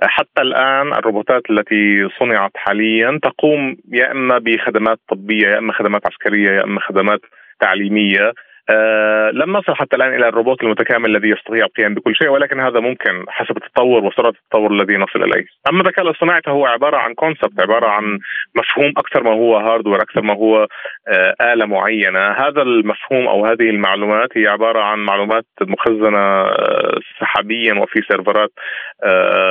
حتى 0.04 0.42
الآن 0.42 0.94
الروبوتات 0.94 1.42
التي 1.50 2.10
صنعت 2.20 2.52
حاليا 2.56 3.20
تقوم 3.24 3.78
يا 3.94 4.12
إما 4.12 4.38
بخدمات 4.38 5.00
طبية 5.10 5.48
يا 5.48 5.58
إما 5.58 5.74
خدمات 5.74 6.02
عسكرية 6.06 6.50
يا 6.50 6.64
إما 6.64 6.80
خدمات 6.80 7.20
تعليمية. 7.60 8.34
آه 8.70 9.30
لم 9.34 9.58
نصل 9.58 9.76
حتى 9.76 9.96
الآن 9.96 10.16
إلى 10.16 10.28
الروبوت 10.28 10.64
المتكامل 10.64 11.16
الذي 11.16 11.30
يستطيع 11.30 11.66
القيام 11.66 11.94
بكل 11.94 12.16
شيء 12.16 12.30
ولكن 12.30 12.60
هذا 12.60 12.80
ممكن 12.80 13.26
حسب 13.28 13.58
التطور 13.58 14.04
وسرعة 14.06 14.30
التطور 14.30 14.72
الذي 14.72 14.98
نصل 14.98 15.24
إليه. 15.24 15.46
أما 15.70 15.82
الذكاء 15.82 16.06
الاصطناعي 16.06 16.42
فهو 16.42 16.66
عبارة 16.66 16.98
عن 16.98 17.14
concept 17.14 17.60
عبارة 17.60 17.88
عن 17.88 18.20
مفهوم 18.56 18.94
أكثر 18.98 19.24
ما 19.24 19.32
هو 19.32 19.58
hardware 19.58 20.02
أكثر 20.02 20.22
ما 20.22 20.34
هو 20.34 20.68
آه 21.08 21.54
آلة 21.54 21.66
معينة، 21.66 22.32
هذا 22.32 22.62
المفهوم 22.62 23.28
أو 23.28 23.46
هذه 23.46 23.70
المعلومات 23.70 24.38
هي 24.38 24.48
عبارة 24.48 24.80
عن 24.80 25.00
معلومات 25.00 25.46
مخزنة 25.62 26.20
آه 26.20 27.00
سحابيا 27.20 27.74
وفي 27.74 28.02
server 28.12 28.46
ات 28.46 28.52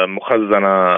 مخزنة 0.09 0.95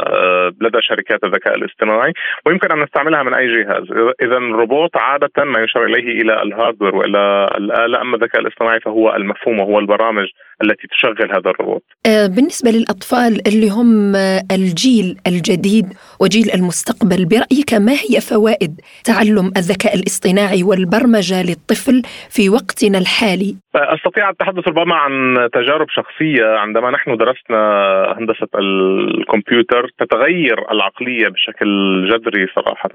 لدى 0.60 0.78
شركات 0.80 1.24
الذكاء 1.24 1.54
الاصطناعي 1.54 2.12
ويمكن 2.46 2.72
أن 2.72 2.82
نستعملها 2.82 3.22
من 3.22 3.34
أي 3.34 3.46
جهاز، 3.46 3.84
إذا 4.22 4.36
الروبوت 4.36 4.96
عادة 4.96 5.44
ما 5.44 5.60
يشار 5.60 5.84
إليه 5.84 6.22
إلى 6.22 6.42
ال 6.42 6.48
hardware 6.48 6.96
وإلى 6.96 7.48
الآلة 7.58 8.05
أما 8.06 8.16
الذكاء 8.16 8.40
الاصطناعي 8.40 8.80
فهو 8.80 9.16
المفهوم 9.16 9.58
وهو 9.60 9.78
البرامج 9.78 10.26
التي 10.62 10.86
تشغل 10.88 11.30
هذا 11.30 11.50
الروبوت. 11.50 11.82
آه، 12.06 12.26
بالنسبة 12.26 12.70
للأطفال 12.70 13.48
اللي 13.48 13.68
هم 13.70 14.16
الجيل 14.56 15.16
الجديد 15.26 15.86
وجيل 16.20 16.50
المستقبل 16.54 17.24
برأيك 17.24 17.74
ما 17.74 17.92
هي 17.92 18.20
فوائد 18.20 18.80
تعلم 19.04 19.46
الذكاء 19.56 19.94
الاصطناعي 19.94 20.62
والبرمجة 20.62 21.42
للطفل 21.42 22.02
في 22.30 22.50
وقتنا 22.50 22.98
الحالي؟ 22.98 23.56
أستطيع 23.74 24.30
التحدث 24.30 24.68
ربما 24.68 24.94
عن 24.94 25.12
تجارب 25.52 25.86
شخصية 25.90 26.46
عندما 26.46 26.90
نحن 26.90 27.16
درسنا 27.16 27.60
هندسة 28.18 28.48
الكمبيوتر 28.58 29.90
تتغير 29.98 30.72
العقلية 30.72 31.28
بشكل 31.28 31.68
جذري 32.10 32.46
صراحة 32.54 32.90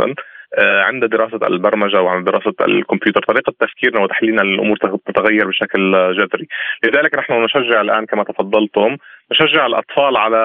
عند 0.60 1.06
دراسة 1.06 1.48
البرمجة 1.48 2.02
وعند 2.02 2.26
دراسة 2.26 2.54
الكمبيوتر 2.62 3.22
طريقة 3.22 3.54
تفكيرنا 3.60 4.04
وتحليلنا 4.04 4.42
للأمور 4.42 4.78
تتغير 4.78 5.48
بشكل 5.48 5.92
جذري. 6.18 6.48
لذلك 6.86 7.18
نحن 7.18 7.44
نشجع 7.44 7.82
الآن 7.82 8.06
كما 8.06 8.24
تفضلتم 8.24 8.98
نشجع 9.32 9.66
الأطفال 9.66 10.18
على 10.18 10.42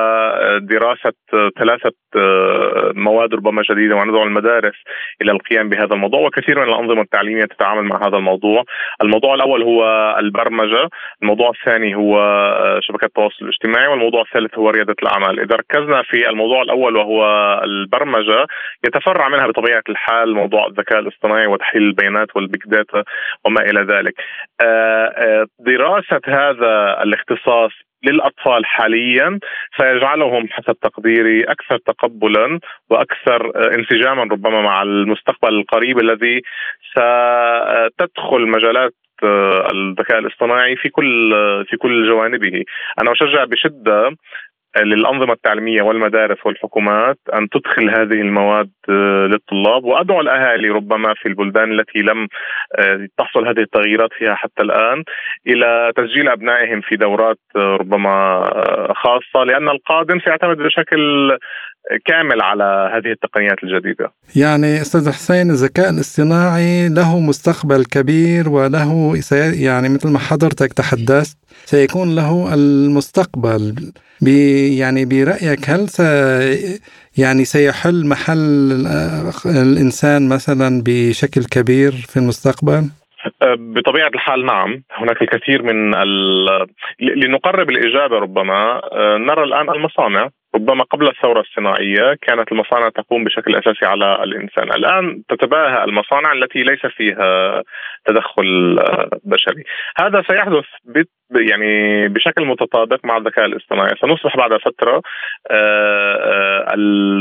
دراسة 0.63 1.13
ثلاثة 1.59 1.93
مواد 2.95 3.35
ربما 3.35 3.63
جديده 3.71 3.97
وندعو 3.97 4.23
المدارس 4.23 4.75
إلى 5.23 5.33
القيام 5.33 5.69
بهذا 5.69 5.95
الموضوع 5.95 6.21
وكثير 6.21 6.59
من 6.59 6.69
الأنظمة 6.69 7.03
التعليمية 7.03 7.45
تتعامل 7.45 7.83
مع 7.83 8.09
هذا 8.09 8.17
الموضوع. 8.17 8.65
الموضوع 9.03 9.35
الأول 9.35 9.63
هو 9.63 9.83
البرمجة 10.19 10.89
الموضوع 11.23 11.51
الثاني 11.51 11.95
هو 11.95 12.17
شبكات 12.83 13.09
التواصل 13.09 13.37
الاجتماعي 13.43 13.87
والموضوع 13.87 14.23
الثالث 14.23 14.59
هو 14.59 14.71
ريادة 14.71 14.95
الأعمال. 15.03 15.41
إذا 15.41 15.57
ركزنا 15.57 16.03
في 16.03 16.29
الموضوع 16.29 16.63
الأول 16.63 16.97
وهو 16.97 17.25
البرمجة 17.65 18.47
يتفرع 18.87 19.29
منها 19.29 19.47
بطبيعة 19.47 19.83
الحال 19.89 20.35
موضوع 20.35 20.67
الذكاء 20.67 20.99
الاصطناعي 20.99 21.47
وتحليل 21.47 21.83
البيانات 21.83 22.37
وال 22.37 22.47
big 22.47 22.63
data 22.67 23.05
وما 23.45 23.61
إلى 23.61 23.81
ذلك. 23.81 24.15
آه، 24.63 25.07
آه، 25.07 25.47
دراسة 25.59 26.21
هذا 26.27 27.03
الاختصاص 27.03 27.73
للأطفال 28.09 28.67
حاليا 28.67 29.39
سيجعلهم 29.79 30.49
حسب 30.51 30.77
تقديري 30.83 31.45
أكثر 31.45 31.79
تقبلا 31.79 32.61
وأكثر 32.91 33.53
آه، 33.57 33.75
انسجاما 33.75 34.23
ربما 34.23 34.61
مع 34.63 34.83
المستقبل 34.83 35.55
القريب 35.55 35.99
الذي 35.99 36.43
ستدخل 36.91 38.47
مجالات 38.47 38.95
الذكاء 39.73 40.19
الاصطناعي 40.19 40.77
في 40.77 40.89
كل 40.89 41.31
في 41.69 41.77
كل 41.77 42.09
جوانبه. 42.09 42.63
أنا 43.01 43.13
أشجع 43.13 43.45
بشدة 43.45 44.17
للأنظمة 44.85 45.33
التعليمية 45.33 45.83
والمدارس 45.83 46.47
والحكومات 46.47 47.19
أن 47.35 47.49
تدخل 47.49 47.91
هذه 47.91 48.21
المواد 48.21 48.71
آه، 48.89 49.27
للطلاب. 49.27 49.85
وأدعو 49.85 50.21
الأهالي 50.21 50.69
ربما 50.69 51.15
في 51.15 51.29
البلدان 51.29 51.73
التي 51.73 51.99
لم 51.99 52.29
آه، 52.79 53.09
تحصل 53.19 53.49
هذه 53.49 53.61
التغييرات 53.61 54.11
فيها 54.19 54.35
حتى 54.35 54.63
الآن 54.63 55.05
إلى 55.47 55.93
تسجيل 55.97 56.29
أبنائهم 56.29 56.81
في 56.81 56.97
دورات 56.97 57.39
آه، 57.57 57.77
ربما 57.81 58.41
خاصة 58.95 59.45
لأن 59.45 59.69
القادم 59.69 60.21
سيعتمد 60.21 60.57
بشكل 60.57 61.31
كامل 62.05 62.43
على 62.43 62.91
هذه 62.95 63.13
التقنيات 63.13 63.65
الجديدة. 63.65 64.13
يعني 64.37 64.81
أستاذ 64.81 65.09
حسين 65.09 65.51
الذكاء 65.51 65.91
الاصطناعي 65.91 66.89
له 66.89 67.21
مستقبل 67.21 67.85
كبير 67.85 68.49
وله 68.49 69.21
يعني 69.61 69.89
مثل 69.89 70.09
ما 70.09 70.19
حضرتك 70.19 70.73
تحدثت 70.73 71.39
سيكون 71.65 72.15
له 72.17 72.55
المستقبل. 72.55 73.93
بي 74.21 74.79
يعني 74.79 75.05
برأيك 75.05 75.71
هل 75.71 75.89
سي 75.89 76.81
يعني 77.19 77.45
سيحل 77.45 78.07
محل 78.07 78.87
الإنسان 79.47 80.29
مثلا 80.29 80.83
بشكل 80.87 81.45
كبير 81.45 81.93
في 81.93 82.17
المستقبل؟ 82.17 82.91
بطبيعة 83.59 84.09
الحال 84.09 84.47
نعم. 84.47 84.83
هناك 84.93 85.23
الكثير 85.23 85.63
من 85.63 85.95
ال... 85.95 86.47
لنقرب 87.01 87.71
الإجابة 87.71 88.19
ربما 88.19 88.81
نرى 89.19 89.45
الآن 89.45 89.71
المصانع 89.71 90.29
ربما 90.57 90.85
قبل 90.85 91.09
الثورة 91.09 91.41
الصناعيه 91.41 92.17
كانت 92.23 92.53
المصانع 92.53 92.89
تقوم 92.89 93.25
بشكل 93.25 93.57
أساسي 93.57 93.87
على 93.87 94.25
الإنسان، 94.25 94.73
الآن 94.73 95.23
تتباهى 95.29 95.85
المصانع 95.85 96.33
التي 96.33 96.63
ليس 96.63 96.87
فيها 96.87 97.63
تدخل 98.07 98.79
بشري، 99.25 99.65
هذا 100.01 100.23
سيحدث 100.29 100.65
يعني 101.31 102.09
بشكل 102.09 102.47
متطابق 102.47 103.05
مع 103.05 103.17
الذكاء 103.17 103.45
الاصطناعي، 103.45 103.95
سنصبح 104.01 104.37
بعد 104.37 104.51
فترة 104.61 105.03
آه، 105.51 106.65
آه، 106.71 106.75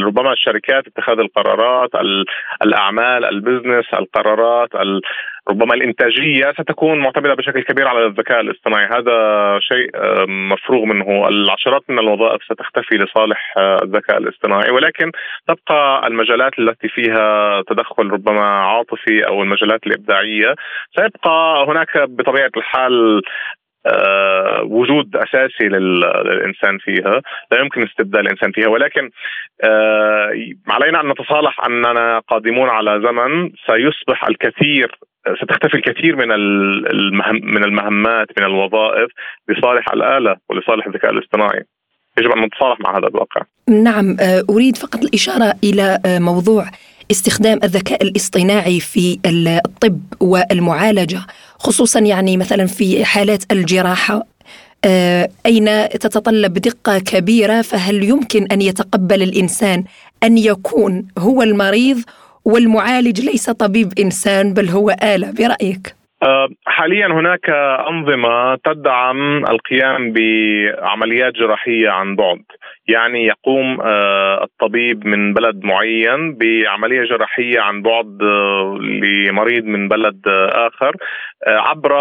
ربما 0.06 0.34
الشركات 0.34 0.88
اتخاذ 0.88 1.20
القرارات، 1.20 1.90
الأعمال، 2.64 3.26
البزنس، 3.26 3.86
القرارات، 3.94 4.70
ربما 5.50 5.74
الإنتاجية 5.74 6.54
ستكون 6.54 7.00
معتمدة 7.00 7.34
بشكل 7.34 7.62
كبير 7.62 7.88
على 7.88 8.06
الذكاء 8.06 8.42
الاصطناعي، 8.42 8.86
هذا 8.86 9.60
شيء 9.60 9.90
آه، 9.96 10.26
مفروغ 10.26 10.86
منه، 10.86 11.28
العشرات 11.28 11.82
من 11.90 12.00
الوظائف 12.00 12.44
ستختفي 12.44 12.96
لصالح 12.96 13.54
الذكاء 13.58 14.18
الاصطناعي، 14.18 14.72
ولكن 14.72 15.12
تبقى 15.48 16.08
المجالات 16.08 16.60
التي 16.60 16.88
فيها 16.90 17.62
تدخل 17.62 18.10
ربما 18.10 18.46
عاطفي 18.46 19.28
أو 19.28 19.44
المجالات 19.44 19.88
الإبداعية، 19.88 20.56
سيبقى 20.96 21.66
هناك 21.68 21.98
بطبيعة 21.98 22.52
الحال 22.58 23.22
وجود 24.64 25.16
أساسي 25.16 25.64
للإنسان 25.64 26.78
فيها 26.78 27.22
لا 27.52 27.60
يمكن 27.60 27.84
استبدال 27.84 28.20
الإنسان 28.20 28.52
فيها. 28.52 28.68
ولكن 28.68 29.10
علينا 30.68 31.02
أن 31.02 31.10
نتصالح 31.10 31.66
أننا 31.66 32.20
قادمون 32.20 32.70
على 32.70 33.02
زمن 33.02 33.50
سيصبح 33.68 34.28
الكثير 34.28 34.92
ستختفي 35.42 35.78
الكثير 35.78 36.16
من 36.16 36.32
المهم 36.32 37.40
من 37.44 37.64
المهمات 37.64 38.28
من 38.40 38.46
الوظائف 38.46 39.10
لصالح 39.50 39.92
الآلة 39.94 40.36
ولصالح 40.50 40.88
الذكاء 40.88 41.12
الاصطناعي. 41.12 41.64
يجب 42.20 42.32
أن 42.32 42.42
نتصالح 42.46 42.80
مع 42.80 42.98
هذا 42.98 43.08
الواقع. 43.08 43.42
نعم 43.70 44.18
آه، 44.20 44.44
أريد 44.50 44.78
فقط 44.78 45.04
الإشارة 45.04 45.54
إلى 45.64 46.00
آه، 46.06 46.20
موضوع 46.20 46.66
استخدام 47.12 47.60
الذكاء 47.64 48.04
الاصطناعي 48.04 48.80
في 48.80 49.20
الطب 49.26 50.00
والمعالجة. 50.22 51.20
خصوصا 51.60 52.00
يعني 52.00 52.38
مثلا 52.38 52.66
في 52.66 53.06
حالات 53.06 53.44
الجراحة 53.52 54.26
آه، 54.86 55.30
أين 55.46 55.90
تتطلب 55.90 56.54
دقة 56.54 57.00
كبيرة 57.00 57.62
فهل 57.62 58.04
يمكن 58.04 58.48
أن 58.52 58.62
يتقبل 58.62 59.24
الإنسان 59.24 59.84
أن 60.24 60.38
يكون 60.38 61.08
هو 61.18 61.44
المريض 61.44 62.02
والمعالج 62.46 63.22
ليس 63.22 63.50
طبيب 63.50 64.00
إنسان 64.00 64.54
بل 64.54 64.70
هو 64.70 64.96
آلة؟ 65.04 65.32
برأيك؟ 65.32 65.88
أه، 65.88 66.05
حاليا 66.66 67.08
هناك 67.08 67.50
أنظمة 67.90 68.56
تدعم 68.56 69.46
القيام 69.46 70.14
بعمليات 70.14 71.34
جراحية 71.34 71.90
عن 71.90 72.16
بعد. 72.16 72.44
يعني 72.88 73.26
يقوم 73.26 73.82
أه، 73.82 74.44
الطبيب 74.44 75.08
من 75.08 75.34
بلد 75.34 75.64
معين 75.64 76.38
بعملية 76.38 77.04
جراحية 77.04 77.60
عن 77.60 77.82
بعد 77.82 78.18
أه، 78.22 78.78
لمريض 78.82 79.66
من 79.66 79.88
بلد 79.88 80.22
آخر 80.52 80.96
عبر 81.48 81.94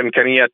إمكانية 0.00 0.48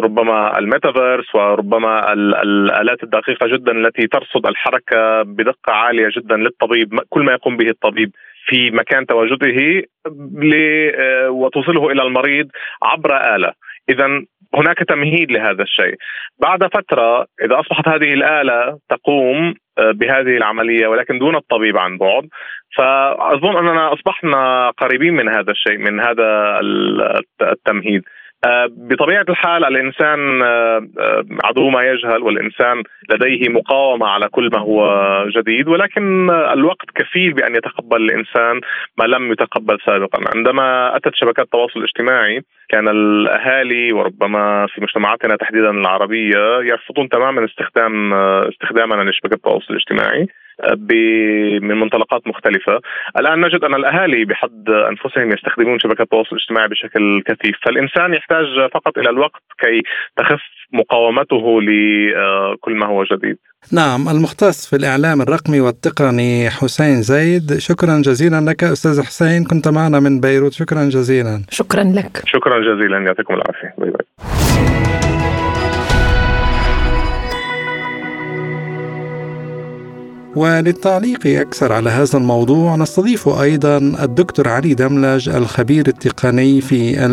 ربما 0.00 0.58
الميتافيرس 0.58 1.34
وربما 1.34 2.12
الآلات 2.12 3.02
الدقيقة 3.02 3.46
جدا 3.46 3.72
التي 3.72 4.06
ترصد 4.06 4.46
الحركة 4.46 5.22
بدقة 5.22 5.72
عالية 5.72 6.08
جدا 6.16 6.36
للطبيب 6.36 7.00
كل 7.08 7.22
ما 7.22 7.32
يقوم 7.32 7.56
به 7.56 7.68
الطبيب. 7.68 8.12
في 8.50 8.70
مكان 8.70 9.06
تواجده 9.06 9.82
وتوصله 11.28 11.90
إلى 11.90 12.02
المريض 12.02 12.48
عبر 12.82 13.36
آلة. 13.36 13.52
اذا 13.88 14.06
هناك 14.54 14.78
تمهيد 14.78 15.32
لهذا 15.32 15.62
الشيء. 15.62 15.94
بعد 16.42 16.64
فترة 16.64 17.26
إذا 17.44 17.60
أصبحت 17.60 17.88
هذه 17.88 18.14
الآلة 18.14 18.78
تقوم 18.88 19.54
بهذه 19.78 20.36
العملية 20.36 20.86
ولكن 20.86 21.18
دون 21.18 21.36
الطبيب 21.36 21.78
عن 21.78 21.98
بعد 21.98 22.28
فأظن 22.76 23.56
أننا 23.56 23.92
أصبحنا 23.92 24.70
قريبين 24.70 25.14
من 25.14 25.28
هذا 25.28 25.50
الشيء 25.50 25.78
من 25.78 26.00
هذا 26.00 26.60
التمهيد. 27.42 28.02
آه، 28.06 28.19
بطبيعة 28.68 29.24
الحال 29.28 29.64
الإنسان 29.64 30.42
آه، 30.42 30.88
آه، 30.98 31.24
عدو 31.44 31.70
ما 31.70 31.82
يجهل 31.82 32.22
والإنسان 32.22 32.82
لديه 33.10 33.48
مقاومة 33.48 34.06
على 34.06 34.28
كل 34.28 34.50
ما 34.52 34.58
هو 34.58 34.84
جديد 35.36 35.68
ولكن 35.68 36.30
الوقت 36.30 36.90
كفيل 36.94 37.32
بأن 37.32 37.54
يتقبل 37.54 37.96
الإنسان 37.96 38.60
ما 38.98 39.04
لم 39.04 39.32
يتقبل 39.32 39.78
سابقا. 39.86 40.24
عندما 40.36 40.96
أتت 40.96 41.14
شبكات 41.14 41.44
التواصل 41.44 41.80
الاجتماعي 41.80 42.42
كان 42.68 42.88
الأهالي 42.88 43.92
وربما 43.92 44.66
في 44.66 44.80
مجتمعاتنا 44.80 45.36
تحديدا 45.36 45.70
العربية 45.70 46.60
يرفضون 46.62 47.08
تماما 47.08 47.44
استخدام 47.44 48.14
استخدامنا 48.14 49.10
لشبكات 49.10 49.32
التواصل 49.32 49.66
الاجتماعي. 49.70 50.26
من 51.62 51.80
منطلقات 51.80 52.26
مختلفة. 52.26 52.80
الآن 53.18 53.40
نجد 53.40 53.64
أن 53.64 53.74
الأهالي 53.74 54.24
بحد 54.24 54.64
أنفسهم 54.68 55.32
يستخدمون 55.32 55.78
شبكات 55.78 56.00
التواصل 56.00 56.36
الاجتماعي 56.36 56.68
بشكل 56.68 57.22
كثيف. 57.26 57.56
فالإنسان 57.64 58.14
يحتاج 58.14 58.46
فقط 58.74 58.98
إلى 58.98 59.10
الوقت 59.10 59.42
كي 59.58 59.82
تخف 60.16 60.42
مقاومته 60.72 61.62
لكل 61.62 62.74
ما 62.74 62.86
هو 62.86 63.04
جديد. 63.04 63.36
نعم 63.72 64.08
المختص 64.08 64.70
في 64.70 64.76
الإعلام 64.76 65.20
الرقمي 65.20 65.60
والتقني 65.60 66.50
حسين 66.50 67.02
زيد 67.02 67.58
شكرا 67.58 68.02
جزيلا 68.04 68.40
لك 68.50 68.64
أستاذ 68.64 69.02
حسين 69.02 69.44
كنت 69.44 69.68
معنا 69.68 70.00
من 70.00 70.20
بيروت. 70.20 70.52
شكرا 70.52 70.84
جزيلا. 70.84 71.42
شكرا 71.50 71.84
لك. 71.84 72.22
شكرا 72.26 72.58
جزيلا 72.58 72.98
يعطيكم 72.98 73.34
العافية. 73.34 73.74
باي 73.78 73.90
باي. 73.90 74.06
وللتعليق 80.36 81.26
أكثر 81.40 81.72
على 81.72 81.90
هذا 81.90 82.18
الموضوع 82.18 82.76
نستضيف 82.76 83.28
أيضا 83.28 83.76
الدكتور 83.78 84.48
علي 84.48 84.74
دملج 84.74 85.28
الخبير 85.28 85.88
التقني 85.88 86.60
في 86.60 87.04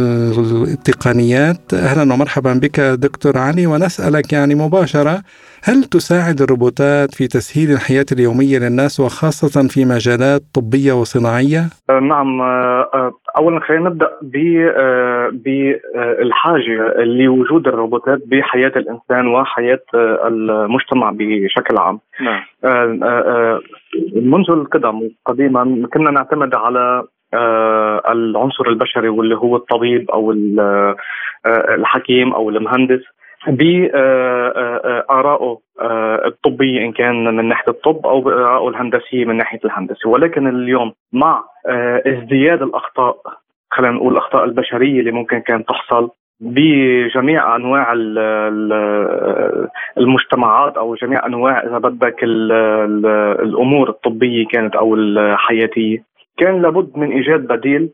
التقنيات. 0.74 1.74
أهلا 1.74 2.14
ومرحبا 2.14 2.54
بك 2.54 2.80
دكتور 2.80 3.38
علي 3.38 3.68
ونسألك 3.68 4.34
يعني 4.34 4.56
مباشرة 4.56 5.22
هل 5.64 5.84
تساعد 5.84 6.42
الروبوتات 6.42 7.16
في 7.16 7.28
تسهيل 7.28 7.72
الحياة 7.72 8.06
اليومية 8.12 8.60
للناس 8.60 9.00
وخاصة 9.00 9.68
في 9.68 9.86
مجالات 9.86 10.42
طبية 10.54 10.94
وصناعية؟ 10.94 11.62
آه، 11.90 12.00
نعم 12.00 12.42
آه، 12.42 12.90
آه، 12.94 13.12
اولا 13.38 13.60
خلينا 13.60 13.90
نبدأ 13.90 14.10
بالحاجة 15.32 17.04
لوجود 17.04 17.68
الروبوتات 17.68 18.20
بحياة 18.28 18.72
الإنسان 18.76 19.28
وحياة 19.28 19.84
المجتمع 20.28 21.12
بشكل 21.14 21.78
عام. 21.78 22.00
نعم. 22.22 22.44
منذ 24.16 24.50
القدم 24.50 25.10
قديما 25.26 25.88
كنا 25.94 26.12
نعتمد 26.12 26.56
على 26.56 27.04
العنصر 28.10 28.68
البشري 28.68 29.10
واللي 29.10 29.36
هو 29.36 29.56
الطبيب 29.56 30.12
أو 30.12 30.34
الحكيم 31.46 32.34
أو 32.34 32.50
المهندس 32.50 33.02
بآرائه 33.48 35.28
الطبية 36.26 36.86
إن 36.86 36.92
كان 36.92 37.36
من 37.36 37.46
ناحية 37.48 37.72
الطب 37.72 38.08
أو 38.08 38.22
بآرائه 38.22 38.70
الهندسية 38.70 39.26
من 39.26 39.38
ناحية 39.38 39.60
الهندسة 39.66 40.10
ولكن 40.10 40.48
اليوم 40.48 40.94
مع 41.14 41.44
ازدياد 42.08 42.62
الأخطاء 42.62 43.18
خلينا 43.72 43.94
نقول 43.94 44.14
الأخطاء 44.14 44.44
البشرية 44.44 45.00
اللي 45.00 45.12
ممكن 45.12 45.40
كانت 45.40 45.70
تحصل 45.70 46.10
بجميع 46.40 47.56
أنواع 47.56 47.94
المجتمعات 49.98 50.78
أو 50.78 50.96
جميع 50.96 51.26
أنواع 51.26 51.64
إذا 51.64 51.78
بدك 51.78 52.24
الأمور 52.24 53.90
الطبية 53.90 54.48
كانت 54.48 54.76
أو 54.76 54.96
الحياتية 54.96 56.04
كان 56.38 56.62
لابد 56.62 56.98
من 56.98 57.12
إيجاد 57.12 57.48
بديل 57.48 57.90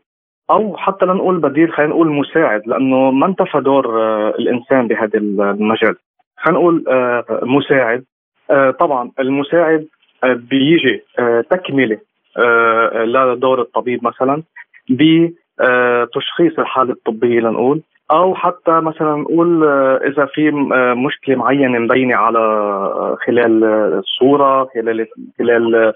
أو 0.50 0.76
حتى 0.76 1.06
لنقول 1.06 1.38
بديل 1.38 1.72
خلينا 1.72 1.92
نقول 1.92 2.08
مساعد 2.10 2.62
لأنه 2.66 3.10
ما 3.10 3.26
انتفى 3.26 3.60
دور 3.60 4.02
آه، 4.02 4.34
الإنسان 4.38 4.88
بهذا 4.88 5.18
المجال. 5.18 5.94
خلينا 6.36 6.58
نقول 6.60 6.84
آه، 6.88 7.24
مساعد. 7.42 8.04
آه، 8.50 8.70
طبعا 8.70 9.10
المساعد 9.20 9.86
بيجي 10.24 11.02
تكملة 11.50 11.98
لدور 13.04 13.60
الطبيب 13.60 14.04
مثلا 14.04 14.42
بتشخيص 14.90 16.58
الحالة 16.58 16.92
الطبية 16.92 17.40
لنقول 17.40 17.82
أو 18.10 18.34
حتى 18.34 18.70
مثلا 18.80 19.16
نقول 19.16 19.64
إذا 19.98 20.26
في 20.26 20.50
مشكلة 20.96 21.36
معينة 21.36 21.78
مبينة 21.78 22.16
على 22.16 22.38
خلال 23.26 23.64
الصورة 23.94 24.68
خلال 24.74 25.06
خلال 25.38 25.92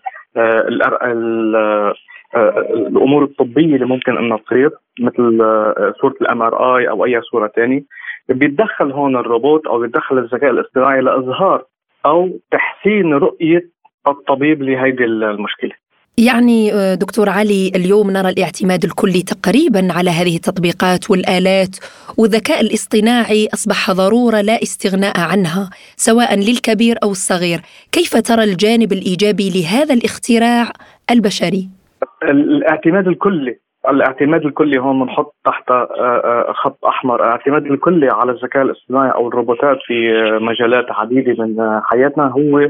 الأمور 2.36 3.24
الطبية 3.24 3.74
اللي 3.74 3.86
ممكن 3.86 4.18
انها 4.18 4.38
تصير 4.38 4.70
مثل 5.00 5.38
آه، 5.42 5.94
صورة 6.00 6.14
ال 6.20 6.42
MRI 6.42 6.88
أو 6.88 7.04
أي 7.04 7.20
صورة 7.22 7.52
ثانية 7.56 7.82
بيتدخل 8.28 8.92
هون 8.92 9.16
الروبوت 9.16 9.66
أو 9.66 9.78
بيتدخل 9.78 10.18
الذكاء 10.18 10.50
الاصطناعي 10.50 11.00
لإظهار 11.00 11.64
أو 12.06 12.38
تحسين 12.50 13.14
رؤية 13.14 13.70
الطبيب 14.08 14.62
لهيدي 14.62 15.04
المشكلة 15.04 15.72
يعني 16.18 16.72
آه، 16.72 16.94
دكتور 16.94 17.28
علي 17.28 17.72
اليوم 17.76 18.10
نرى 18.10 18.28
الاعتماد 18.28 18.84
الكلي 18.84 19.22
تقريبا 19.22 19.88
على 19.92 20.10
هذه 20.10 20.36
التطبيقات 20.36 21.10
والآلات 21.10 21.76
والذكاء 22.16 22.60
الاصطناعي 22.60 23.48
أصبح 23.54 23.90
ضرورة 23.90 24.40
لا 24.40 24.62
استغناء 24.62 25.20
عنها 25.20 25.70
سواء 25.96 26.34
للكبير 26.34 26.96
أو 27.02 27.10
الصغير، 27.10 27.60
كيف 27.92 28.16
ترى 28.16 28.44
الجانب 28.44 28.92
الإيجابي 28.92 29.50
لهذا 29.50 29.94
الاختراع 29.94 30.72
البشري؟ 31.10 31.77
الاعتماد 32.22 33.08
الكلي 33.08 33.58
الاعتماد 33.88 34.44
الكلي 34.44 34.78
هون 34.80 35.04
بنحط 35.04 35.34
تحت 35.44 35.70
آه، 35.70 35.88
آه، 36.00 36.52
خط 36.52 36.84
أحمر. 36.84 37.24
الاعتماد 37.24 37.66
الكلي 37.66 38.08
على 38.08 38.32
الذكاء 38.32 38.62
الاصطناعي 38.62 39.10
أو 39.10 39.28
الروبوتات 39.28 39.76
في 39.86 40.12
مجالات 40.40 40.86
عديدة 40.90 41.44
من 41.44 41.80
حياتنا 41.84 42.26
هو 42.26 42.68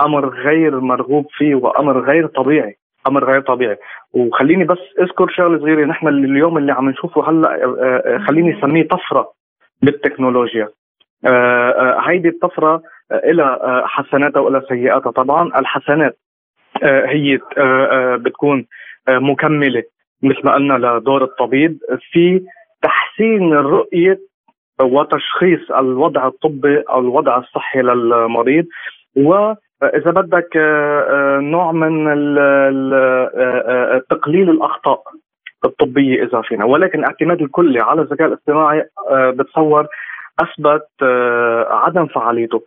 أمر 0.00 0.28
غير 0.28 0.80
مرغوب 0.80 1.26
فيه 1.30 1.54
وأمر 1.54 2.00
غير 2.00 2.26
طبيعي 2.26 2.76
أمر 3.08 3.24
غير 3.24 3.40
طبيعي. 3.40 3.76
وخليني 4.12 4.64
بس 4.64 4.78
أذكر 5.00 5.28
شغلة 5.28 5.58
صغيرة 5.58 5.84
نحن 5.86 6.08
اليوم 6.08 6.58
اللي 6.58 6.72
عم 6.72 6.88
نشوفه 6.88 7.30
هلأ 7.30 7.64
آه، 7.64 8.18
خليني 8.18 8.58
اسميه 8.58 8.88
طفرة 8.88 9.32
بالتكنولوجيا. 9.82 10.68
هيدي 12.06 12.28
الطفرة 12.28 12.82
لها 13.24 13.82
حسناتها 13.86 14.40
وإلها 14.40 14.60
سيئاتها. 14.68 15.12
طبعا 15.12 15.58
الحسنات 15.58 16.18
هي 16.84 17.38
بتكون 18.16 18.66
مكملة 19.08 19.82
مثل 20.22 20.40
ما 20.44 20.54
قلنا 20.54 20.74
لدور 20.74 21.24
الطبيب 21.24 21.78
في 22.12 22.44
تحسين 22.82 23.52
الرؤيه 23.52 24.18
وتشخيص 24.80 25.70
الوضع 25.70 26.26
الطبي 26.26 26.80
أو 26.80 27.00
الوضع 27.00 27.38
الصحي 27.38 27.82
للمريض. 27.82 28.66
واذا 29.16 30.10
بدك 30.10 30.56
نوع 31.42 31.72
من 31.72 32.04
تقليل 34.10 34.50
الأخطاء 34.50 35.02
الطبية 35.64 36.22
إذا 36.24 36.40
فينا. 36.40 36.64
ولكن 36.64 36.98
الاعتماد 36.98 37.42
الكلي 37.42 37.80
على 37.80 38.02
الذكاء 38.02 38.28
الاصطناعي 38.28 38.84
بتصور 39.10 39.86
أثبت 40.40 40.86
عدم 41.70 42.06
فعاليته. 42.06 42.62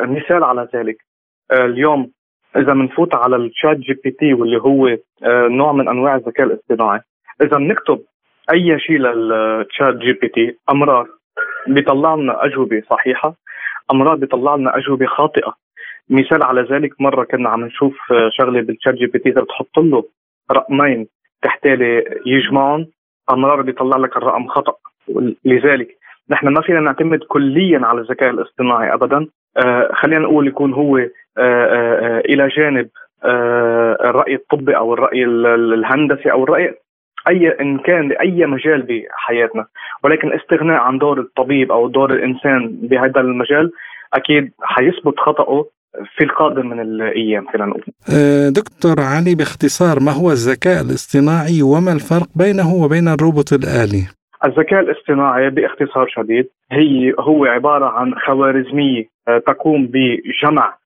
مثال 0.00 0.44
على 0.44 0.68
ذلك 0.74 0.96
اليوم 1.52 2.10
إذا 2.56 2.72
بنفوت 2.72 3.14
على 3.14 3.36
ال 3.36 3.76
ChatGPT 3.76 4.34
واللي 4.34 4.60
هو 4.60 4.86
آه، 4.86 5.48
نوع 5.48 5.72
من 5.72 5.88
أنواع 5.88 6.16
الذكاء 6.16 6.46
الاصطناعي. 6.46 7.00
إذا 7.42 7.56
بنكتب 7.56 8.00
أي 8.54 8.78
شيء 8.78 8.98
لل 8.98 9.94
ChatGPT 9.94 10.56
امرار 10.70 11.06
بيطلع 11.66 12.14
لنا 12.14 12.44
أجوبة 12.44 12.82
صحيحة 12.90 13.34
امرار 13.92 14.14
بيطلع 14.14 14.54
لنا 14.54 14.76
أجوبة 14.76 15.06
خاطئة. 15.06 15.54
مثال 16.10 16.42
على 16.42 16.62
ذلك 16.62 17.00
مرة 17.00 17.24
كنا 17.24 17.48
عم 17.48 17.64
نشوف 17.64 18.12
آه، 18.12 18.30
شغلة 18.32 18.60
بال 18.60 18.94
ChatGPT 18.94 19.28
إذا 19.28 19.40
بتحط 19.40 19.78
له 19.78 20.04
رقمين 20.52 21.06
تحتالي 21.42 22.04
يجمعهم 22.26 22.86
امرار 23.30 23.62
بيطلع 23.62 23.96
لك 23.96 24.16
الرقم 24.16 24.48
خطأ. 24.48 24.74
لذلك 25.44 25.88
نحن 26.30 26.48
ما 26.48 26.60
فينا 26.60 26.80
نعتمد 26.80 27.18
كليا 27.28 27.80
على 27.86 28.00
الذكاء 28.00 28.30
الاصطناعي 28.30 28.94
ابدا. 28.94 29.26
آه 29.56 29.90
خلينا 29.92 30.18
نقول 30.18 30.48
يكون 30.48 30.72
هو 30.72 30.98
إلى 32.28 32.48
جانب 32.48 32.88
آه 33.24 33.98
الرأي 34.00 34.34
الطبي 34.34 34.76
أو 34.76 34.94
الرأي 34.94 35.24
الهندسي 35.24 36.32
أو 36.32 36.44
الرأي 36.44 36.74
أي 37.28 37.48
إن 37.60 37.78
كان 37.78 38.08
لأي 38.08 38.46
مجال 38.46 38.82
بحياتنا 38.82 39.66
ولكن 40.04 40.28
الاستغناء 40.28 40.80
عن 40.80 40.98
دور 40.98 41.20
الطبيب 41.20 41.72
أو 41.72 41.88
دور 41.88 42.12
الإنسان 42.12 42.78
بهذا 42.82 43.20
المجال 43.20 43.72
أكيد 44.14 44.52
حيثبت 44.62 45.18
خطأه 45.18 45.64
في 46.16 46.24
القادم 46.24 46.66
من 46.66 46.80
الأيام 46.80 47.46
خلينا 47.48 47.66
نقول. 47.66 47.84
آه، 48.16 48.48
دكتور 48.48 49.00
علي 49.00 49.34
باختصار 49.34 50.00
ما 50.00 50.12
هو 50.12 50.30
الذكاء 50.30 50.82
الاصطناعي 50.82 51.62
وما 51.62 51.92
الفرق 51.92 52.28
بينه 52.36 52.74
وبين 52.74 53.08
الروبوت 53.08 53.52
الآلي؟ 53.52 54.02
الذكاء 54.44 54.80
الاصطناعي 54.80 55.50
باختصار 55.50 56.06
شديد 56.08 56.48
هي 56.72 57.14
هو 57.18 57.44
عبارة 57.44 57.86
عن 57.86 58.14
خوارزمية 58.14 59.04
آه، 59.28 59.38
تقوم 59.38 59.86
بجمع 59.92 60.66
آه، 60.66 60.81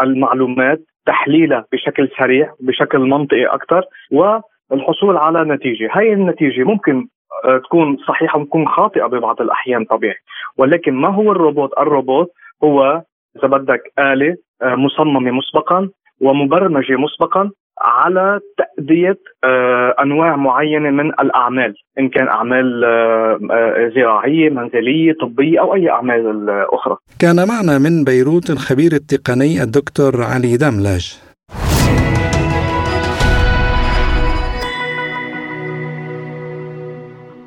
المعلومات 0.00 0.80
تحليلها 1.06 1.64
بشكل 1.72 2.08
سريع 2.18 2.52
بشكل 2.60 2.98
منطقي 2.98 3.46
أكثر 3.46 3.84
والحصول 4.10 5.16
على 5.16 5.44
نتيجة، 5.44 5.88
هاي 5.92 6.12
النتيجة 6.12 6.64
ممكن 6.64 7.08
آه، 7.44 7.58
تكون 7.58 7.96
صحيحة 8.08 8.38
ممكن 8.38 8.66
خاطئة 8.66 9.06
ببعض 9.06 9.40
الأحيان 9.40 9.84
طبيعي، 9.84 10.16
ولكن 10.58 10.94
ما 10.94 11.08
هو 11.08 11.32
الروبوت؟ 11.32 11.78
الروبوت 11.78 12.28
هو 12.64 13.02
إذا 13.36 13.48
بدك 13.48 13.80
آلة 13.98 14.36
مصممة 14.62 15.30
مسبقا 15.30 15.88
ومبرمجة 16.20 16.96
مسبقا 16.96 17.50
على 17.86 18.40
تأدية 18.58 19.18
آه، 19.44 19.94
أنواع 20.02 20.36
معينة 20.36 20.90
من 20.90 21.06
الأعمال 21.06 21.74
إن 21.98 22.08
كان 22.08 22.28
أعمال 22.28 22.84
آه، 22.84 23.38
آه، 23.50 23.92
زراعية 23.96 24.50
منزلية 24.50 25.12
طبية 25.20 25.60
أو 25.60 25.74
أي 25.74 25.90
أعمال 25.90 26.50
أخرى 26.72 26.96
كان 27.18 27.36
معنا 27.48 27.78
من 27.78 28.04
بيروت 28.04 28.50
الخبير 28.50 28.92
التقني 28.92 29.62
الدكتور 29.62 30.22
علي 30.22 30.56
دملاج 30.56 31.20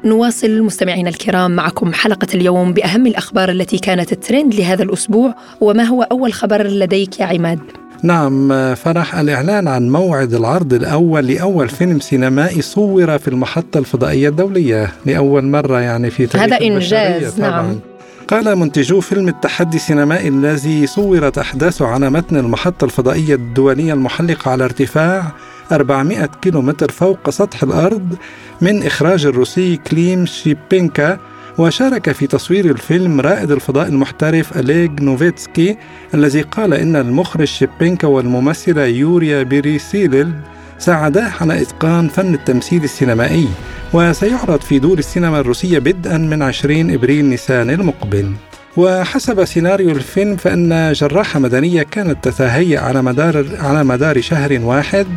نواصل 0.06 0.62
مستمعينا 0.62 1.10
الكرام 1.10 1.52
معكم 1.52 1.94
حلقة 1.94 2.28
اليوم 2.36 2.74
بأهم 2.74 3.08
الأخبار 3.08 3.50
التي 3.50 3.78
كانت 3.78 4.12
الترند 4.12 4.56
لهذا 4.56 4.84
الأسبوع 4.84 5.36
وما 5.62 5.84
هو 5.84 6.04
أول 6.04 6.34
خبر 6.34 6.68
لديك 6.68 7.20
يا 7.20 7.26
عماد؟ 7.26 7.89
نعم 8.04 8.76
فرح 8.76 9.16
الإعلان 9.16 9.68
عن 9.68 9.90
موعد 9.90 10.34
العرض 10.34 10.74
الأول 10.74 11.28
لأول 11.28 11.70
فيلم 11.70 12.00
سينمائي 12.00 12.62
صور 12.62 13.18
في 13.18 13.28
المحطة 13.28 13.78
الفضائية 13.78 14.30
الدولية 14.30 14.92
لأول 15.06 15.46
مرة 15.46 15.80
يعني 15.80 16.10
في 16.10 16.28
تاريخ 16.28 16.46
هذا 16.46 16.62
إنجاز 16.62 17.34
طبعاً. 17.34 17.50
نعم 17.50 17.80
قال 18.28 18.56
منتجو 18.56 19.00
فيلم 19.00 19.28
التحدي 19.28 19.78
السينمائي 19.78 20.28
الذي 20.28 20.88
صورت 20.88 21.38
أحداثه 21.38 21.88
على 21.88 22.10
متن 22.10 22.38
المحطة 22.38 22.86
الفضائية 22.86 23.36
الدولية 23.36 23.94
المحلقة 23.94 24.52
على 24.52 24.64
ارتفاع 24.64 25.32
400 25.72 26.26
كيلومتر 26.42 26.92
فوق 26.92 27.30
سطح 27.30 27.64
الأرض 27.64 28.16
من 28.62 28.84
إخراج 28.84 29.26
الروسي 29.26 29.78
كليم 29.78 30.26
شيبينكا 30.26 31.20
وشارك 31.60 32.12
في 32.12 32.28
تصوير 32.28 32.66
الفيلم 32.66 33.22
رائد 33.22 33.52
الفضاء 33.52 33.88
المحترف 33.88 34.58
أليغ 34.58 34.90
نوفيتسكي 35.02 35.78
الذي 36.14 36.42
قال 36.42 36.74
إن 36.74 36.96
المخرج 36.96 37.48
شيبينكا 37.48 38.08
والممثلة 38.08 38.86
يوريا 38.86 39.44
بيريسيلل 39.44 40.32
ساعدا 40.78 41.32
على 41.42 41.62
إتقان 41.62 42.08
فن 42.08 42.34
التمثيل 42.34 42.84
السينمائي 42.84 43.48
وسيعرض 43.94 44.62
في 44.62 44.80
دور 44.80 44.98
السينما 44.98 45.40
الروسية 45.40 45.80
بدءا 45.80 46.18
من 46.18 46.42
20 46.42 46.94
إبريل 46.94 47.26
نيسان 47.26 47.70
المقبل. 47.70 48.32
وحسب 48.78 49.46
سيناريو 49.46 49.90
الفيلم 49.90 50.36
فإن 50.36 50.94
جراحة 50.94 51.40
مدنية 51.40 51.84
كانت 51.84 52.24
تتهيأ 52.24 52.80
على 52.80 53.02
مدار 53.02 53.46
على 53.60 53.84
مدار 53.84 54.22
شهر 54.22 54.60
واحد 54.62 55.08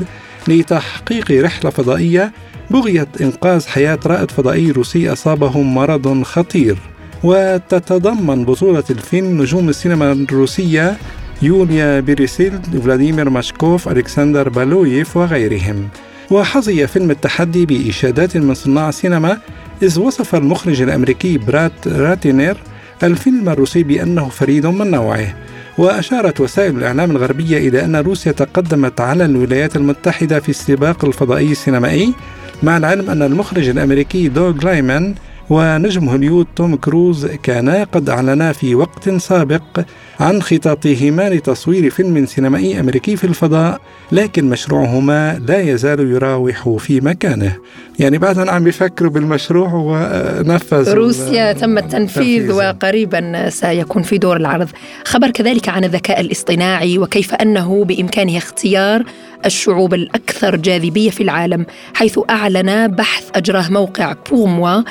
لتحقيق 0.49 1.45
رحلة 1.45 1.71
فضائية 1.71 2.33
بغية 2.73 3.09
إنقاذ 3.21 3.67
حياة 3.67 3.99
رائد 4.07 4.31
فضائي 4.31 4.71
روسي 4.71 5.13
أصابه 5.13 5.63
مرض 5.63 6.23
خطير. 6.23 6.77
وتتضمن 7.25 8.45
بطولة 8.45 8.85
الفيلم 8.91 9.43
نجوم 9.43 9.69
السينما 9.69 10.13
الروسية 10.13 10.97
يوليا 11.43 12.01
بيريسيل 12.01 12.53
فلاديمير 12.85 13.31
ماشكوف 13.31 13.89
ألكسندر 13.89 14.49
بالويف 14.49 15.17
وغيرهم. 15.17 15.89
وحظي 16.31 16.87
فيلم 16.87 17.11
التحدي 17.11 17.67
بإشادات 17.67 18.37
من 18.37 18.55
صناع 18.55 18.89
السينما 18.89 19.39
إذ 19.83 20.01
وصف 20.01 20.35
المخرج 20.35 20.83
الأمريكي 20.83 21.39
برات 21.39 21.89
راتينير 21.89 22.57
الفيلم 23.03 23.49
الروسي 23.49 23.83
بأنه 23.83 24.29
فريد 24.29 24.67
من 24.67 24.91
نوعه. 24.91 25.35
وأشارت 25.79 26.41
وسائل 26.41 26.77
الإعلام 26.79 27.11
الغربية 27.11 27.69
إلى 27.69 27.85
أن 27.85 27.97
روسيا 27.97 28.33
تقدمت 28.33 29.01
على 29.01 29.25
الولايات 29.25 29.77
المتحدة 29.77 30.41
في 30.41 30.49
السباق 30.49 31.05
الفضائي 31.05 31.53
السينمائي 31.53 32.15
مع 32.63 32.77
العلم 32.77 33.11
أن 33.11 33.23
المخرج 33.23 33.69
الأمريكي 33.69 34.29
دوغ 34.29 34.53
لايمان 34.65 35.15
ونجم 35.53 36.09
هوليود 36.09 36.47
توم 36.57 36.77
كروز 36.77 37.27
كانا 37.27 37.85
قد 37.85 38.09
أعلنا 38.09 38.53
في 38.53 38.75
وقت 38.75 39.09
سابق 39.09 39.81
عن 40.21 40.43
خططهما 40.43 41.31
لتصوير 41.31 41.91
فيلم 41.91 42.27
سينمائي 42.27 42.81
أمريكي 42.81 43.17
في 43.17 43.25
الفضاء 43.25 43.81
لكن 44.13 44.51
مشروعهما 44.51 45.39
لا 45.49 45.61
يزال 45.61 46.01
يراوح 46.11 46.77
في 46.79 47.01
مكانه. 47.01 47.57
يعني 47.99 48.19
بعد 48.19 48.39
عم 48.39 48.65
بيفكروا 48.65 49.11
بالمشروع 49.11 49.75
ونفذ 49.75 50.95
روسيا 50.95 51.53
تم 51.53 51.79
التنفيذ 51.79 52.53
وقريبا 52.53 53.51
سيكون 53.51 54.03
في 54.03 54.19
دور 54.19 54.37
العرض. 54.37 54.69
خبر 55.05 55.31
كذلك 55.31 55.69
عن 55.69 55.85
الذكاء 55.85 56.21
الاصطناعي 56.21 56.99
وكيف 56.99 57.35
أنه 57.35 57.85
بإمكانه 57.85 58.37
اختيار 58.37 59.05
الشعوب 59.47 59.95
الأكثر 59.95 60.57
جاذبية 60.57 61.11
في 61.11 61.23
العالم 61.23 61.67
حيث 61.95 62.19
أعلن 62.31 62.89
بحث 62.89 63.31
أجراه 63.35 63.69
موقع 63.71 64.15
بوغموا 64.31 64.83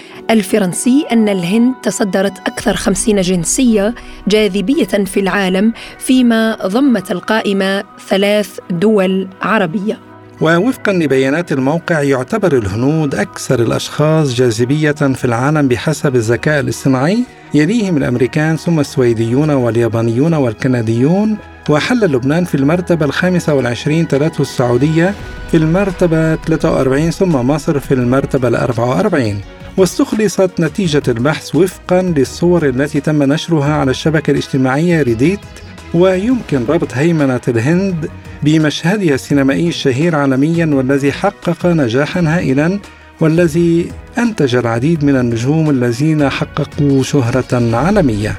الفرنسي 0.54 1.06
أن 1.12 1.30
الهند 1.30 1.74
تصدرت 1.84 2.40
أكثر 2.40 2.76
خمسين 2.76 3.22
جنسية 3.22 3.96
جاذبية 4.28 4.84
في 5.06 5.20
العالم 5.20 5.74
فيما 6.00 6.58
ضمت 6.66 7.12
القائمة 7.12 7.84
ثلاث 8.08 8.60
دول 8.70 9.28
عربية. 9.42 10.00
ووفقا 10.42 10.92
لبيانات 10.92 11.52
الموقع 11.52 12.02
يعتبر 12.02 12.58
الهنود 12.58 13.16
أكثر 13.16 13.60
الأشخاص 13.60 14.34
جاذبية 14.34 14.92
في 14.92 15.26
العالم 15.26 15.68
بحسب 15.68 16.16
الذكاء 16.16 16.60
الاصطناعي 16.60 17.24
يليهم 17.54 17.98
الأمريكان 17.98 18.58
ثم 18.58 18.80
السويديون 18.80 19.50
واليابانيون 19.50 20.34
والكنديون. 20.34 21.38
وحل 21.70 22.00
لبنان 22.00 22.46
في 22.46 22.56
المرتبة 22.56 23.06
الخامسة 23.06 23.54
والعشرين 23.54 24.08
تلته 24.08 24.42
السعودية 24.42 25.14
في 25.52 25.58
المرتبة 25.58 26.36
43 26.36 27.12
ثم 27.12 27.32
مصر 27.32 27.80
في 27.80 27.94
المرتبة 27.94 28.48
الأربعة 28.48 28.90
وأربعين. 28.90 29.42
واستخلصت 29.77 30.51
نتيجة 30.60 31.03
البحث 31.07 31.55
وفقا 31.55 32.01
للصور 32.01 32.69
التي 32.69 32.99
تم 32.99 33.23
نشرها 33.23 33.73
على 33.73 33.91
الشبكة 33.91 34.31
الاجتماعية 34.31 35.01
ريديت 35.01 35.39
ويمكن 35.93 36.65
ربط 36.69 36.93
هيمنة 36.93 37.41
الهند 37.47 38.10
بمشهدها 38.43 39.15
السينمائي 39.15 39.67
الشهير 39.67 40.15
عالميا 40.15 40.65
والذي 40.65 41.12
حقق 41.12 41.65
نجاحا 41.65 42.21
هائلا 42.21 42.79
والذي 43.19 43.91
أنتج 44.17 44.55
العديد 44.55 45.05
من 45.05 45.15
النجوم 45.15 45.69
الذين 45.69 46.29
حققوا 46.29 47.03
شهرة 47.03 47.75
عالمية. 47.75 48.36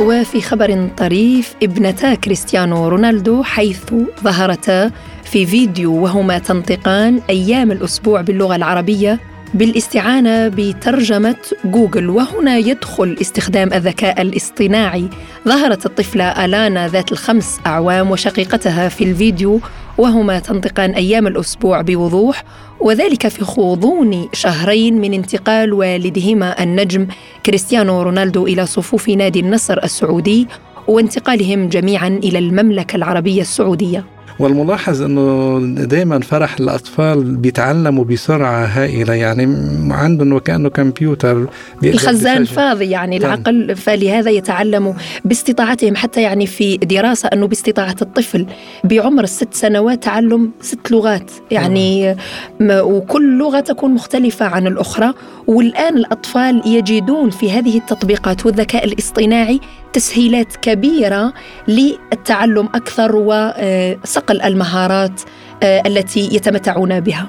وفي 0.00 0.40
خبر 0.40 0.88
طريف 0.96 1.54
ابنتا 1.62 2.14
كريستيانو 2.14 2.88
رونالدو 2.88 3.42
حيث 3.42 3.94
ظهرتا 4.24 4.90
في 5.34 5.46
فيديو 5.46 6.02
وهما 6.02 6.38
تنطقان 6.38 7.20
أيام 7.30 7.72
الأسبوع 7.72 8.20
باللغة 8.20 8.56
العربية 8.56 9.20
بالاستعانة 9.54 10.48
بترجمة 10.48 11.36
جوجل 11.64 12.10
وهنا 12.10 12.58
يدخل 12.58 13.16
استخدام 13.20 13.72
الذكاء 13.72 14.22
الاصطناعي. 14.22 15.08
ظهرت 15.48 15.86
الطفلة 15.86 16.44
ألانا 16.44 16.88
ذات 16.88 17.12
الخمس 17.12 17.60
أعوام 17.66 18.10
وشقيقتها 18.10 18.88
في 18.88 19.04
الفيديو 19.04 19.60
وهما 19.98 20.38
تنطقان 20.38 20.90
أيام 20.90 21.26
الأسبوع 21.26 21.80
بوضوح 21.80 22.44
وذلك 22.80 23.28
في 23.28 23.44
غضون 23.44 24.28
شهرين 24.32 25.00
من 25.00 25.14
انتقال 25.14 25.72
والدهما 25.72 26.62
النجم 26.62 27.06
كريستيانو 27.46 28.02
رونالدو 28.02 28.46
إلى 28.46 28.66
صفوف 28.66 29.08
نادي 29.08 29.40
النصر 29.40 29.78
السعودي 29.84 30.48
وانتقالهم 30.88 31.68
جميعا 31.68 32.08
إلى 32.08 32.38
المملكة 32.38 32.96
العربية 32.96 33.40
السعودية. 33.40 34.13
والملاحظ 34.38 35.02
إنه 35.02 35.58
دائما 35.84 36.20
فرح 36.20 36.56
الأطفال 36.60 37.36
بيتعلموا 37.36 38.04
بسرعة 38.04 38.64
هائلة. 38.64 39.14
يعني 39.14 39.42
عندهم 39.90 40.32
وكانه 40.32 40.68
كمبيوتر 40.68 41.46
الخزان 41.84 42.44
فاضي 42.44 42.90
يعني. 42.90 43.16
العقل 43.16 43.76
فلهذا 43.76 44.30
يتعلموا 44.30 44.92
باستطاعتهم 45.24 45.96
حتى 45.96 46.22
يعني 46.22 46.46
في 46.46 46.76
دراسة 46.76 47.28
إنه 47.28 47.46
باستطاعة 47.46 47.96
الطفل 48.02 48.46
بعمر 48.84 49.24
الست 49.24 49.54
سنوات 49.54 50.04
تعلم 50.04 50.50
ست 50.60 50.90
لغات. 50.90 51.30
يعني 51.50 52.16
وكل 52.60 53.38
لغة 53.38 53.60
تكون 53.60 53.94
مختلفة 53.94 54.46
عن 54.46 54.66
الأخرى. 54.66 55.12
والآن 55.46 55.96
الأطفال 55.96 56.62
يجدون 56.66 57.30
في 57.30 57.50
هذه 57.50 57.78
التطبيقات 57.78 58.46
والذكاء 58.46 58.84
الاصطناعي 58.84 59.60
تسهيلات 59.94 60.56
كبيرة 60.56 61.32
للتعلم 61.68 62.68
أكثر 62.74 63.16
وصقل 63.16 64.42
المهارات 64.42 65.20
آه، 65.62 65.82
التي 65.86 66.28
يتمتعون 66.32 67.00
بها. 67.00 67.26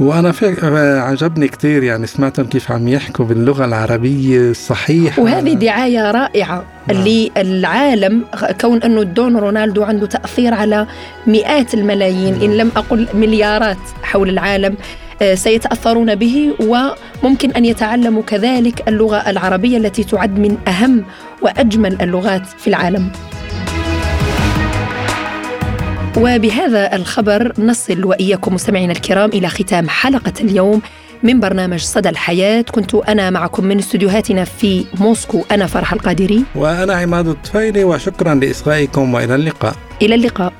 وأنا 0.00 0.32
في 0.32 0.66
عجبني 1.00 1.48
كثير 1.48 1.82
يعني 1.82 2.06
سمعتهم 2.06 2.46
كيف 2.46 2.72
عم 2.72 2.88
يحكوا 2.88 3.24
باللغة 3.24 3.64
العربية 3.64 4.50
الصحيحة. 4.50 5.22
وهذه 5.22 5.52
دعاية 5.52 6.10
رائعة 6.10 6.64
نعم. 6.88 7.04
للعالم 7.36 8.24
كون 8.60 8.82
أنه 8.82 9.02
دون 9.02 9.36
رونالدو 9.36 9.82
عنده 9.82 10.06
تأثير 10.06 10.54
على 10.54 10.86
مئات 11.26 11.74
الملايين 11.74 12.34
إن 12.42 12.56
لم 12.56 12.70
أقل 12.76 13.08
مليارات 13.14 13.78
حول 14.02 14.28
العالم 14.28 14.76
آه، 15.22 15.34
سيتأثرون 15.34 16.14
به 16.14 16.54
وممكن 16.60 17.50
أن 17.50 17.64
يتعلموا 17.64 18.22
كذلك 18.22 18.88
اللغة 18.88 19.16
العربية 19.16 19.76
التي 19.78 20.04
تعد 20.04 20.38
من 20.38 20.58
أهم 20.68 21.04
وأجمل 21.42 22.02
اللغات 22.02 22.46
في 22.46 22.66
العالم. 22.66 23.10
وبهذا 26.16 26.96
الخبر 26.96 27.52
نصل 27.58 28.04
وإياكم 28.04 28.54
مستمعينا 28.54 28.92
الكرام 28.92 29.30
إلى 29.30 29.48
ختام 29.48 29.88
حلقة 29.88 30.32
اليوم 30.40 30.82
من 31.22 31.40
برنامج 31.40 31.80
صدى 31.80 32.08
الحياة. 32.08 32.62
كنت 32.62 32.94
أنا 32.94 33.30
معكم 33.30 33.64
من 33.64 33.78
استديوهاتنا 33.78 34.44
في 34.44 34.84
موسكو 35.00 35.44
أنا 35.50 35.66
فرح 35.66 35.92
القادري. 35.92 36.44
وأنا 36.54 36.94
عماد 36.94 37.28
الطفيلي 37.28 37.84
وشكرا 37.84 38.34
لإصغائكم 38.34 39.14
وإلى 39.14 39.34
اللقاء. 39.34 39.74
إلى 40.02 40.14
اللقاء. 40.14 40.52